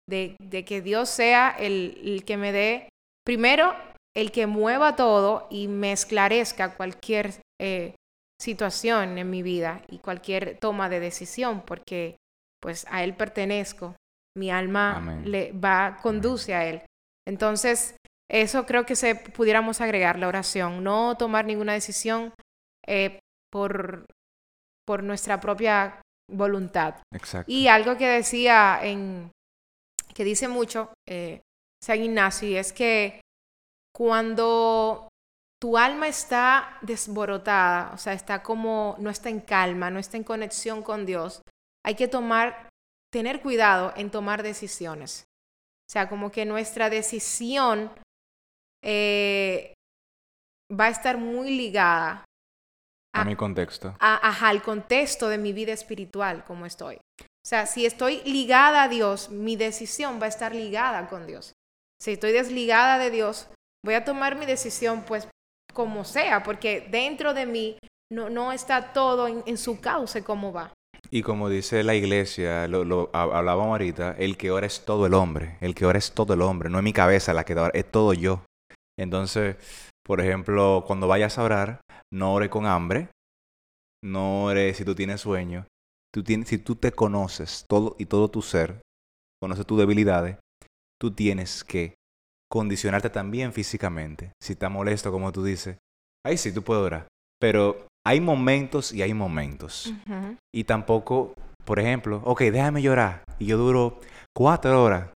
[0.10, 2.90] De, de que Dios sea el, el, que me dé,
[3.26, 3.76] primero,
[4.16, 7.96] el que mueva todo y me esclarezca cualquier eh,
[8.42, 12.16] situación en mi vida y cualquier toma de decisión, porque
[12.62, 13.96] pues a Él pertenezco,
[14.38, 16.82] mi alma le va, conduce a Él.
[17.28, 17.96] Entonces,
[18.30, 22.34] eso creo que se pudiéramos agregar la oración, no tomar ninguna decisión
[22.88, 23.20] eh,
[23.52, 24.06] por
[24.88, 26.02] por nuestra propia
[26.32, 26.96] voluntad.
[27.14, 27.52] Exacto.
[27.52, 29.32] Y algo que decía en,
[30.14, 31.42] que dice mucho eh,
[31.84, 33.22] San Ignacio, y es que
[33.94, 35.10] cuando
[35.62, 40.24] tu alma está desborotada, o sea, está como, no está en calma, no está en
[40.24, 41.42] conexión con Dios,
[41.86, 42.70] hay que tomar,
[43.12, 45.26] tener cuidado en tomar decisiones.
[45.88, 47.92] O sea, como que nuestra decisión
[48.84, 49.74] eh,
[50.70, 52.26] va a estar muy ligada
[53.16, 53.96] a, mi contexto.
[54.00, 56.98] A, ajá, al contexto de mi vida espiritual, como estoy.
[57.22, 61.54] O sea, si estoy ligada a Dios, mi decisión va a estar ligada con Dios.
[62.02, 63.48] Si estoy desligada de Dios,
[63.84, 65.28] voy a tomar mi decisión pues
[65.74, 67.78] como sea, porque dentro de mí
[68.12, 70.74] no, no está todo en, en su cauce como va.
[71.10, 75.58] Y como dice la iglesia, lo, hablábamos ahorita, el que ora es todo el hombre,
[75.62, 77.90] el que ora es todo el hombre, no es mi cabeza la que ora, es
[77.90, 78.44] todo yo.
[79.00, 79.56] Entonces,
[80.06, 81.82] por ejemplo, cuando vayas a orar,
[82.12, 83.10] no ore con hambre,
[84.04, 85.66] no ore si tú tienes sueño.
[86.14, 88.82] Tú tienes, si tú te conoces todo y todo tu ser,
[89.42, 90.38] conoces tus debilidades,
[91.00, 91.96] tú tienes que
[92.50, 94.32] condicionarte también físicamente.
[94.42, 95.78] Si estás molesto, como tú dices,
[96.26, 97.08] ahí sí, tú puedes orar.
[97.40, 99.94] Pero hay momentos y hay momentos.
[100.56, 101.34] Y tampoco,
[101.66, 103.22] por ejemplo, ok, déjame llorar.
[103.38, 104.00] Y yo duro
[104.34, 105.10] cuatro horas.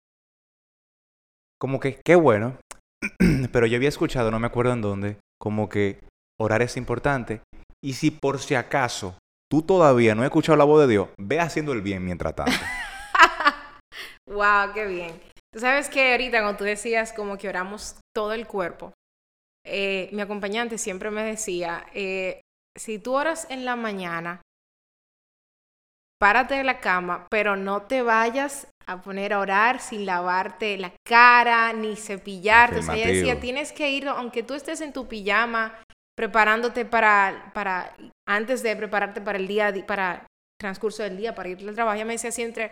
[1.57, 2.57] Como que, qué bueno.
[3.53, 6.01] Pero yo había escuchado, no me acuerdo en dónde, como que
[6.37, 7.41] orar es importante.
[7.81, 9.17] Y si por si acaso
[9.49, 12.51] tú todavía no has escuchado la voz de Dios, ve haciendo el bien mientras tanto.
[14.27, 15.21] wow, qué bien.
[15.53, 18.91] Tú sabes que ahorita cuando tú decías como que oramos todo el cuerpo,
[19.65, 22.41] eh, mi acompañante siempre me decía, eh,
[22.77, 24.41] si tú oras en la mañana,
[26.19, 30.93] párate de la cama, pero no te vayas a poner a orar sin lavarte la
[31.07, 32.79] cara ni cepillarte.
[32.79, 35.81] O sea, ella decía, tienes que ir, aunque tú estés en tu pijama,
[36.15, 37.95] preparándote para, para,
[38.27, 40.27] antes de prepararte para el día, para el
[40.59, 42.71] transcurso del día, para ir al trabajo, ella me decía siempre,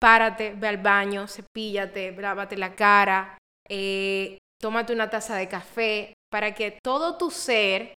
[0.00, 3.38] párate, ve al baño, cepíllate, lávate la cara,
[3.68, 7.94] eh, tómate una taza de café, para que todo tu ser,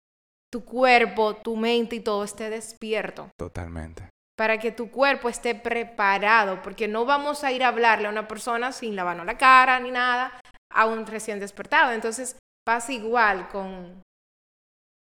[0.52, 3.30] tu cuerpo, tu mente y todo esté despierto.
[3.38, 4.10] Totalmente.
[4.38, 8.28] Para que tu cuerpo esté preparado, porque no vamos a ir a hablarle a una
[8.28, 10.40] persona sin lavarnos la cara ni nada,
[10.74, 11.92] a un recién despertado.
[11.92, 14.02] Entonces pasa igual con,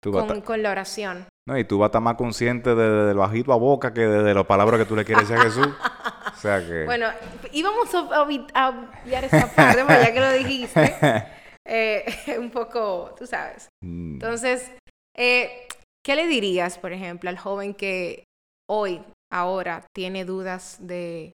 [0.03, 1.25] con, con, la oración.
[1.47, 4.01] No, y tú vas a estar más consciente de, de, lo bajito a boca que
[4.01, 5.67] de, de las palabras que tú le quieres decir a Jesús.
[5.67, 6.83] o sea que...
[6.85, 7.07] Bueno,
[7.51, 10.95] íbamos a, a, obviar esa parte, ya que lo dijiste,
[11.65, 12.05] eh,
[12.39, 13.69] un poco, tú sabes.
[13.81, 14.13] Mm.
[14.13, 14.71] Entonces,
[15.17, 15.67] eh,
[16.05, 18.25] ¿qué le dirías, por ejemplo, al joven que
[18.69, 19.01] hoy,
[19.31, 21.33] ahora, tiene dudas de,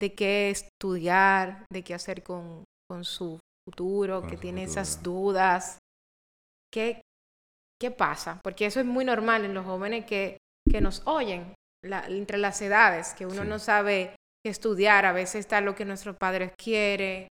[0.00, 3.38] de qué estudiar, de qué hacer con, con su
[3.68, 5.78] futuro, con que tiene esas dudas?
[6.72, 7.00] ¿Qué,
[7.80, 8.40] ¿Qué pasa?
[8.42, 10.38] Porque eso es muy normal en los jóvenes que,
[10.70, 11.54] que nos oyen
[11.84, 15.84] la, entre las edades, que uno no sabe qué estudiar, a veces está lo que
[15.84, 17.28] nuestros padres quieren.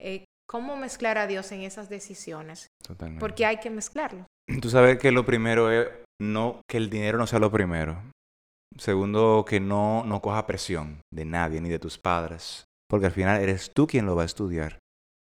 [0.00, 2.68] Eh, ¿Cómo mezclar a Dios en esas decisiones?
[2.82, 3.20] Totalmente.
[3.20, 4.26] Porque hay que mezclarlo.
[4.60, 5.88] Tú sabes que lo primero es
[6.20, 8.02] no que el dinero no sea lo primero.
[8.78, 12.64] Segundo, que no, no coja presión de nadie ni de tus padres.
[12.88, 14.78] Porque al final eres tú quien lo va a estudiar.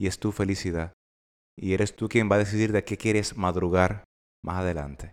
[0.01, 0.93] Y es tu felicidad.
[1.59, 4.05] Y eres tú quien va a decidir de qué quieres madrugar
[4.45, 5.13] más adelante.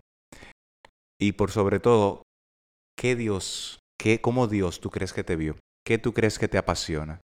[1.20, 2.22] Y por sobre todo,
[2.96, 5.56] ¿qué Dios, qué, cómo Dios tú crees que te vio?
[5.84, 7.20] ¿Qué tú crees que te apasiona?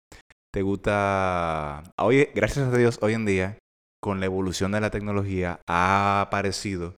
[0.54, 1.84] ¿Te gusta?
[1.98, 3.58] Hoy, gracias a Dios, hoy en día,
[4.02, 6.96] con la evolución de la tecnología, ha aparecido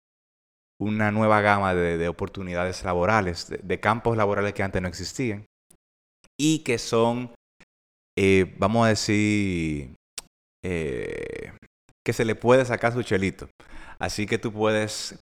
[0.81, 5.45] una nueva gama de, oportunidades laborales, de, campos laborales que antes no existían
[6.39, 7.35] y que son,
[8.19, 9.95] eh, vamos a decir,
[10.65, 11.53] eh,
[12.05, 13.49] que se le puede sacar su chelito.
[13.99, 15.21] Así que tú puedes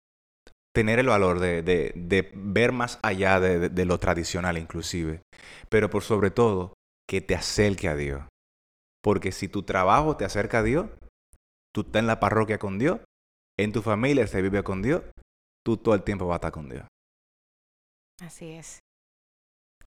[0.74, 5.22] tener el valor de, ver más allá de, de, lo tradicional inclusive,
[5.68, 6.74] pero por sobre todo
[7.10, 8.24] que te acerque a Dios.
[9.04, 10.88] Porque si tu trabajo te acerca a Dios,
[11.74, 13.00] tú estás en la parroquia con Dios,
[13.60, 15.04] en tu familia se vive con Dios,
[15.66, 16.86] tú todo el tiempo vas a estar con Dios.
[18.22, 18.80] Así es.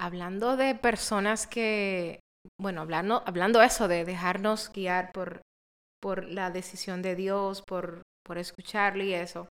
[0.01, 2.21] Hablando de personas que,
[2.61, 5.43] bueno, hablando, hablando eso de dejarnos guiar por,
[6.01, 9.49] por la decisión de Dios, por por escucharlo y eso.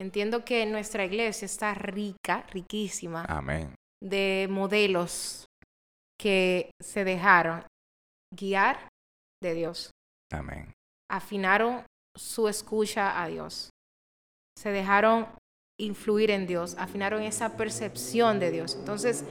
[0.00, 3.24] Entiendo que nuestra iglesia está rica, riquísima.
[3.28, 3.74] Amén.
[4.02, 5.46] De modelos
[6.20, 7.64] que se dejaron
[8.34, 8.88] guiar
[9.42, 9.90] de Dios.
[10.32, 10.72] Amén.
[11.14, 11.84] Afinaron
[12.16, 13.70] su escucha a Dios.
[14.58, 15.28] Se dejaron
[15.80, 18.74] influir en Dios, afinaron esa percepción de Dios.
[18.74, 19.24] Entonces,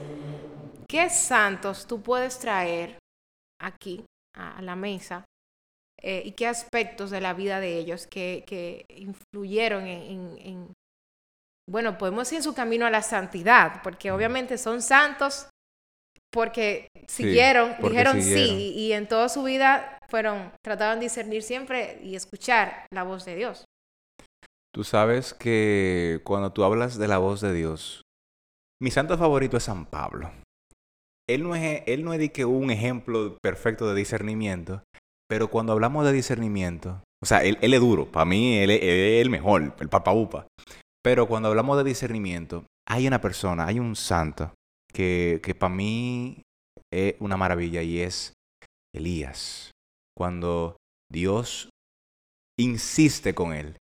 [0.88, 2.98] ¿qué santos tú puedes traer
[3.60, 4.04] aquí
[4.36, 5.24] a la mesa
[6.02, 10.72] eh, y qué aspectos de la vida de ellos que, que influyeron en, en,
[11.70, 15.48] bueno, podemos ir en su camino a la santidad, porque obviamente son santos
[16.30, 18.48] porque siguieron, porque dijeron siguieron.
[18.48, 23.24] sí, y en toda su vida fueron, trataban de discernir siempre y escuchar la voz
[23.24, 23.64] de Dios.
[24.72, 28.02] Tú sabes que cuando tú hablas de la voz de Dios,
[28.80, 30.30] mi santo favorito es San Pablo.
[31.28, 34.84] Él no es, él no es de que un ejemplo perfecto de discernimiento,
[35.28, 39.30] pero cuando hablamos de discernimiento, o sea, él, es duro, para mí él, es- el
[39.30, 40.46] mejor, el papaupa.
[41.02, 44.54] Pero cuando hablamos de discernimiento, hay una persona, hay un santo
[44.92, 46.40] que, que para mí
[46.92, 48.32] es una maravilla y es
[48.94, 49.73] Elías.
[50.16, 50.76] Cuando
[51.10, 51.70] Dios
[52.58, 53.76] insiste con él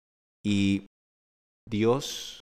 [0.45, 0.87] y
[1.68, 2.41] Dios,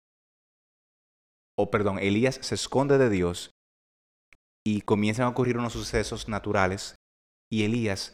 [1.59, 3.51] o perdón, Elías se esconde de Dios
[4.67, 6.95] y comienzan a ocurrir unos sucesos naturales
[7.51, 8.13] y Elías,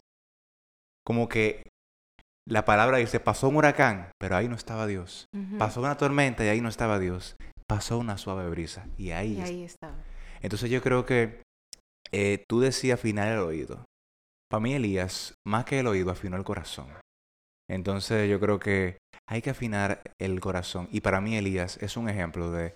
[1.05, 1.69] como que
[2.47, 5.25] la palabra dice, pasó un huracán, pero ahí no estaba Dios.
[5.57, 7.35] Pasó una tormenta y ahí no estaba Dios.
[7.67, 9.45] Pasó una suave brisa y ahí Y está.
[9.49, 10.03] ahí estaba.
[10.41, 11.41] Entonces yo creo que
[12.11, 13.83] eh, tú decías afinar el oído.
[14.49, 16.87] Para mí Elías, más que el oído, afinó el corazón.
[17.69, 20.87] Entonces yo creo que hay que afinar el corazón.
[20.91, 22.75] Y para mí Elías es un ejemplo de,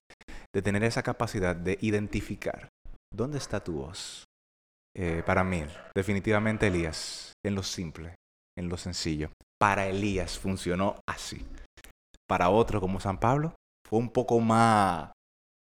[0.53, 2.69] de tener esa capacidad de identificar
[3.13, 4.25] dónde está tu voz.
[4.95, 5.63] Eh, para mí,
[5.95, 8.15] definitivamente Elías, en lo simple,
[8.57, 9.29] en lo sencillo.
[9.59, 11.45] Para Elías funcionó así.
[12.27, 13.55] Para otro como San Pablo,
[13.87, 15.11] fue un poco más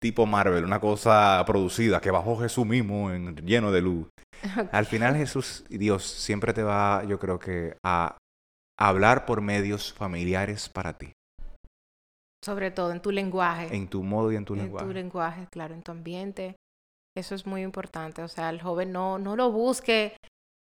[0.02, 4.08] tipo Marvel, una cosa producida que bajó Jesús mismo en, lleno de luz.
[4.72, 8.18] Al final Jesús y Dios siempre te va, yo creo que, a
[8.80, 11.12] hablar por medios familiares para ti,
[12.44, 13.76] Sobre todo en tu lenguaje.
[13.76, 14.88] en tu modo y en tu en lenguaje.
[14.88, 16.56] tu lenguaje, claro, en tu ambiente.
[17.16, 18.24] Eso es muy importante.
[18.24, 20.16] O sea, el joven no, no lo busque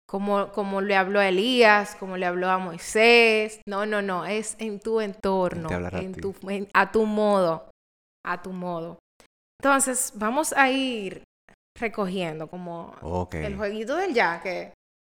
[0.08, 3.60] como, como le habló a Elías, como le habló a Moisés.
[3.68, 4.24] No, no, no.
[4.26, 7.70] Es en tu entorno, te hablará a en tu, en- a tu modo.
[8.26, 8.98] A tu modo.
[9.60, 11.24] Entonces, vamos a ir
[11.78, 12.94] recogiendo como
[13.32, 14.72] el jueguito del ya, que,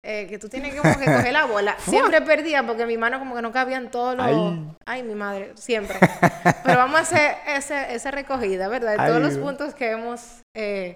[0.05, 1.77] eh, que tú tienes que como que coger la bola.
[1.89, 4.27] Siempre perdía porque mi mano como que no cabían todos los...
[4.27, 4.71] Ay.
[4.87, 5.99] Ay, mi madre, siempre.
[6.65, 8.93] Pero vamos a hacer ese, esa recogida, ¿verdad?
[8.93, 10.95] De todos los puntos que hemos eh,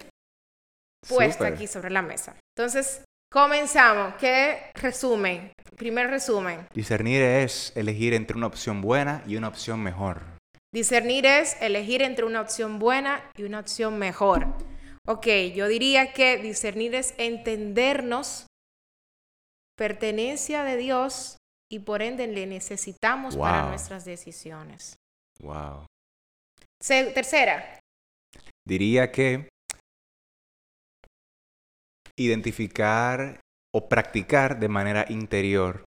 [1.09, 2.34] puesto aquí sobre la mesa.
[2.57, 4.14] Entonces, comenzamos.
[4.14, 5.53] ¿Qué resumen?
[5.76, 6.66] Primer resumen.
[6.72, 10.32] Discernir es elegir entre una opción buena y una opción mejor.
[10.73, 14.47] Discernir es elegir entre una opción buena y una opción mejor.
[15.07, 18.47] Ok, yo diría que discernir es entendernos,
[19.77, 21.37] pertenencia de Dios
[21.70, 24.97] y por ende le necesitamos para nuestras decisiones.
[25.41, 25.87] Wow.
[26.81, 27.79] Se- tercera,
[28.64, 29.49] Diría que
[32.16, 33.41] identificar
[33.75, 35.85] o practicar de manera interior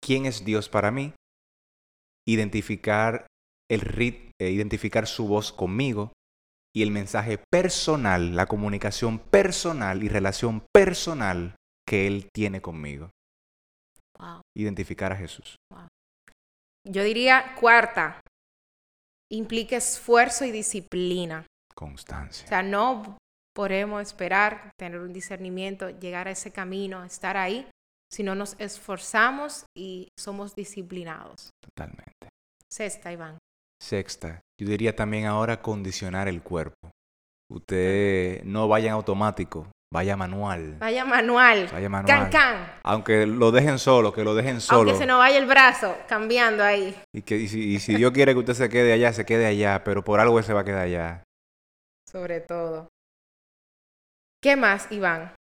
[0.00, 1.12] quién es Dios para mí,
[2.28, 3.26] identificar
[3.72, 6.12] el rit, eh, identificar su voz conmigo
[6.74, 11.56] y el mensaje personal, la comunicación personal y relación personal
[11.88, 13.10] que él tiene conmigo.
[14.18, 14.42] wow.
[14.56, 15.56] Identificar a Jesús.
[16.86, 18.20] yo diría cuarta,
[19.30, 21.46] implica esfuerzo y disciplina.
[21.70, 22.46] O Constancia.
[22.46, 23.16] sea, no
[23.54, 27.66] podemos esperar tener un discernimiento, llegar a ese camino, estar ahí,
[28.10, 31.50] si no nos esforzamos y somos disciplinados.
[31.62, 32.28] Totalmente.
[32.70, 33.38] Sexta, Iván.
[33.82, 36.92] Sexta, yo diría también ahora condicionar el cuerpo.
[37.50, 40.76] Usted no vaya en automático, vaya manual.
[40.78, 41.68] Vaya manual.
[41.72, 42.06] Vaya manual.
[42.06, 42.72] Can, can.
[42.84, 44.90] Aunque lo dejen solo, que lo dejen solo.
[44.90, 46.96] Aunque se nos vaya el brazo cambiando ahí.
[47.12, 49.46] Y, que, y, si, y si Dios quiere que usted se quede allá, se quede
[49.46, 51.24] allá, pero por algo se va a quedar allá.
[52.08, 52.86] Sobre todo.
[54.40, 55.34] ¿Qué más, Iván?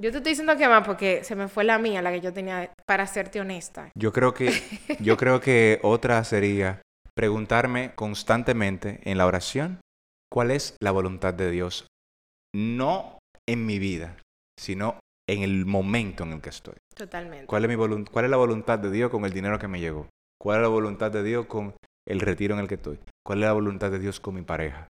[0.00, 2.32] Yo te estoy diciendo que más porque se me fue la mía, la que yo
[2.32, 3.90] tenía, para serte honesta.
[3.96, 4.52] Yo creo que,
[5.00, 6.80] yo creo que otra sería
[7.16, 9.80] preguntarme constantemente en la oración
[10.30, 11.86] cuál es la voluntad de Dios.
[12.54, 14.16] No en mi vida,
[14.58, 14.98] sino
[15.28, 16.74] en el momento en el que estoy.
[16.94, 17.46] Totalmente.
[17.46, 20.08] ¿Cuál es, mi ¿Cuál es la voluntad de Dios con el dinero que me llegó?
[20.40, 21.74] ¿Cuál es la voluntad de Dios con
[22.06, 22.98] el retiro en el que estoy?
[23.24, 24.88] ¿Cuál es la voluntad de Dios con mi pareja?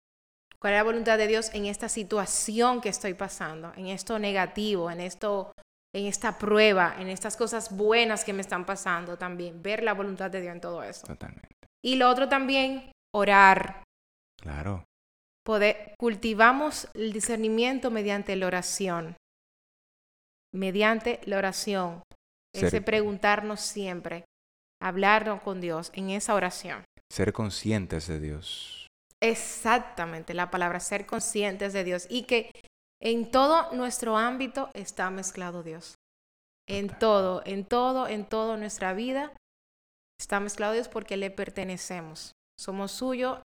[0.58, 3.72] ¿Cuál es la voluntad de Dios en esta situación que estoy pasando?
[3.76, 5.52] En esto negativo, en esto,
[5.94, 9.62] en esta prueba, en estas cosas buenas que me están pasando también.
[9.62, 11.06] Ver la voluntad de Dios en todo eso.
[11.06, 11.57] Totalmente.
[11.84, 13.84] Y lo otro también, orar.
[14.40, 14.84] Claro.
[15.44, 19.16] Poder, cultivamos el discernimiento mediante la oración.
[20.52, 22.02] Mediante la oración.
[22.54, 24.24] Ese preguntarnos siempre,
[24.82, 26.84] hablarnos con Dios en esa oración.
[27.10, 28.86] Ser conscientes de Dios.
[29.20, 32.50] Exactamente, la palabra ser conscientes de Dios y que
[33.00, 35.94] en todo nuestro ámbito está mezclado Dios.
[36.68, 36.98] En Total.
[36.98, 39.32] todo, en todo, en toda nuestra vida
[40.20, 42.32] está mezclado Dios porque le pertenecemos.
[42.58, 43.42] Somos suyo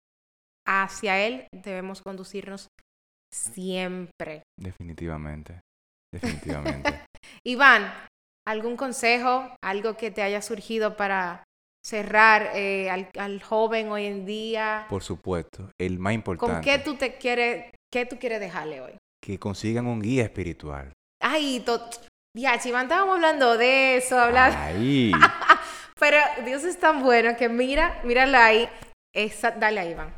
[0.66, 2.68] hacia Él debemos conducirnos
[3.32, 4.42] siempre.
[4.58, 5.60] Definitivamente,
[6.12, 7.04] definitivamente.
[7.46, 7.92] Iván,
[8.46, 11.44] ¿algún consejo, algo que te haya surgido para
[11.84, 14.86] cerrar eh, al, al, joven hoy en día?
[14.88, 16.54] Por supuesto, el más importante.
[16.54, 18.92] ¿Con qué tú te quieres, qué tú quieres dejarle hoy?
[19.22, 20.92] Que consigan un guía espiritual.
[21.20, 21.64] Ay,
[22.34, 24.58] ya, Iván, estábamos hablando de eso, hablando.
[24.58, 25.12] Ahí.
[26.03, 28.68] Pero Dios es tan bueno que mira, mírala ahí.
[29.14, 30.12] Esa, dale ahí, Iván.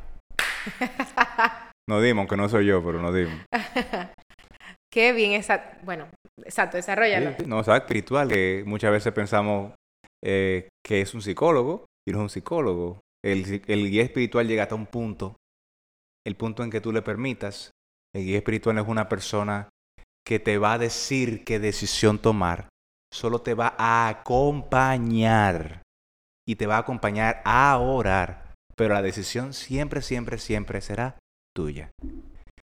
[1.87, 3.39] no dimos, aunque no soy yo, pero no dimos.
[4.91, 6.07] Qué bien, esa, bueno,
[6.43, 7.35] exacto, desarrollalo.
[7.45, 9.73] no, o sea, espiritual, que muchas veces pensamos
[10.23, 13.01] eh, que es un psicólogo y no es un psicólogo.
[13.23, 15.35] El, el guía espiritual llega hasta un punto,
[16.25, 17.69] el punto en que tú le permitas.
[18.15, 19.69] El guía espiritual es una persona
[20.25, 22.69] que te va a decir qué decisión tomar,
[23.15, 25.81] solo te va a acompañar
[26.47, 31.17] y te va a acompañar a orar, pero la decisión siempre, siempre, siempre será
[31.55, 31.89] tuya.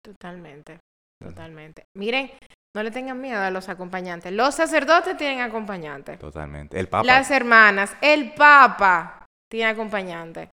[0.01, 0.79] Totalmente,
[1.21, 1.83] totalmente.
[1.97, 2.31] Miren,
[2.73, 4.31] no le tengan miedo a los acompañantes.
[4.31, 6.17] Los sacerdotes tienen acompañantes.
[6.17, 6.79] Totalmente.
[6.79, 7.05] El Papa.
[7.05, 10.49] Las hermanas, el Papa tiene acompañante.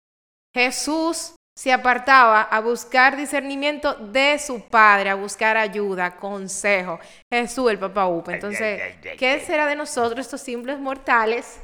[0.54, 7.00] Jesús se apartaba a buscar discernimiento de su padre, a buscar ayuda, consejo.
[7.32, 8.34] Jesús, el Papa Upa.
[8.34, 11.58] Entonces, ¿qué será de nosotros, estos simples mortales,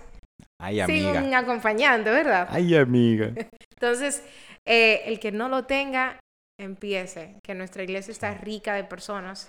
[0.58, 1.12] Ay, amiga.
[1.12, 2.48] sin un acompañante, verdad?
[2.50, 3.32] Ay, amiga.
[3.74, 4.24] Entonces,
[4.66, 6.18] eh, el que no lo tenga,
[6.58, 9.48] empiece, que nuestra iglesia está rica de personas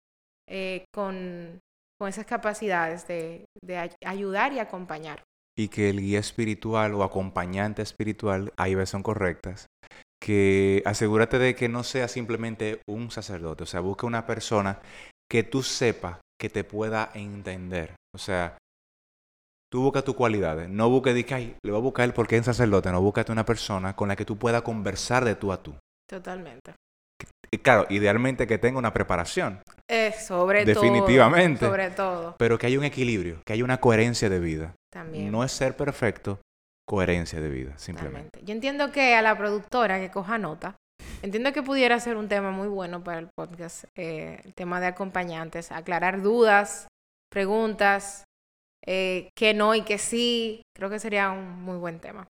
[0.50, 1.60] eh, con,
[2.00, 5.24] con, esas capacidades de, de ayudar y acompañar.
[5.58, 9.68] Y que el guía espiritual o acompañante espiritual, ahí son correctas,
[10.24, 14.80] que asegúrate de que no sea simplemente un sacerdote, o sea, busca una persona
[15.30, 17.95] que tú sepas que te pueda entender.
[18.15, 18.57] O sea,
[19.69, 22.45] tú busca tus cualidades, no busques de que ay, le voy a buscar porque es
[22.45, 25.76] sacerdote, no búscate una persona con la que tú puedas conversar de tú a tú.
[26.09, 26.74] Totalmente.
[27.51, 29.61] Y claro, idealmente que tenga una preparación.
[29.89, 31.59] Eh, sobre Definitivamente.
[31.59, 31.69] todo.
[31.69, 32.36] Sobre todo.
[32.38, 34.74] Pero que haya un equilibrio, que haya una coherencia de vida.
[34.89, 35.30] También.
[35.30, 36.39] No es ser perfecto,
[36.86, 38.40] coherencia de vida, simplemente.
[38.44, 40.76] Yo entiendo que a la productora que coja nota,
[41.22, 44.88] entiendo que pudiera ser un tema muy bueno para el podcast, eh, el tema de
[44.88, 46.88] acompañantes, aclarar dudas,
[47.32, 48.26] preguntas,
[48.86, 52.28] eh, que no y que sí, creo que sería un muy buen tema.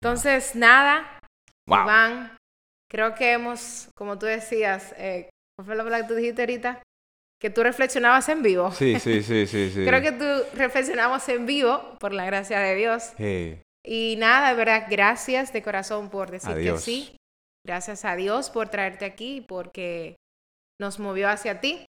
[0.00, 1.20] Entonces, nada,
[1.66, 1.82] wow.
[1.82, 2.36] Iván,
[2.88, 6.82] creo que hemos, como tú decías, eh, ¿cuál fue la palabra que tú dijiste ahorita?
[7.40, 8.70] Que tú reflexionabas en vivo.
[8.70, 9.70] Sí, sí, sí, sí.
[9.74, 9.84] sí.
[9.84, 13.12] creo que tú reflexionamos en vivo, por la gracia de Dios.
[13.18, 13.62] Hey.
[13.86, 17.16] Y nada, de verdad, gracias de corazón por decir que sí.
[17.64, 20.16] Gracias a Dios por traerte aquí, porque
[20.80, 21.86] nos movió hacia ti.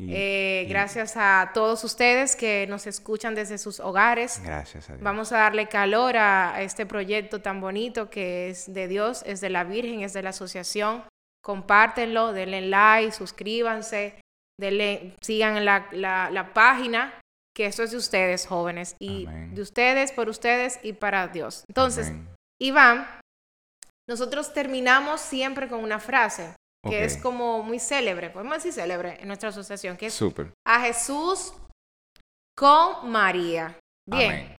[0.00, 4.40] Y, Eh, y- gracias a todos ustedes que nos escuchan desde sus hogares.
[4.42, 5.04] Gracias a Dios.
[5.04, 9.40] Vamos a darle calor a a este proyecto tan bonito que es de Dios, es
[9.40, 11.04] de la Virgen, es de la asociación.
[11.44, 14.18] Compártenlo, denle like, suscríbanse,
[14.58, 17.20] denle, sigan la, la, la página,
[17.54, 19.54] que eso es de ustedes, jóvenes, y Amén.
[19.54, 21.64] de ustedes, por ustedes y para Dios.
[21.68, 22.28] Entonces, Amén.
[22.60, 23.20] Iván,
[24.08, 26.54] nosotros terminamos siempre con una frase
[26.88, 30.20] que es como muy célebre, podemos decir célebre en nuestra asociación, que es
[30.66, 31.54] a Jesús
[32.54, 33.78] con María.
[34.06, 34.32] Bien.
[34.32, 34.56] Amén.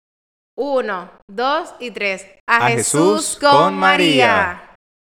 [0.57, 2.27] Uno, dos y tres.
[2.49, 4.27] A, A Jesús, Jesús con, con María.
[4.27, 4.74] María.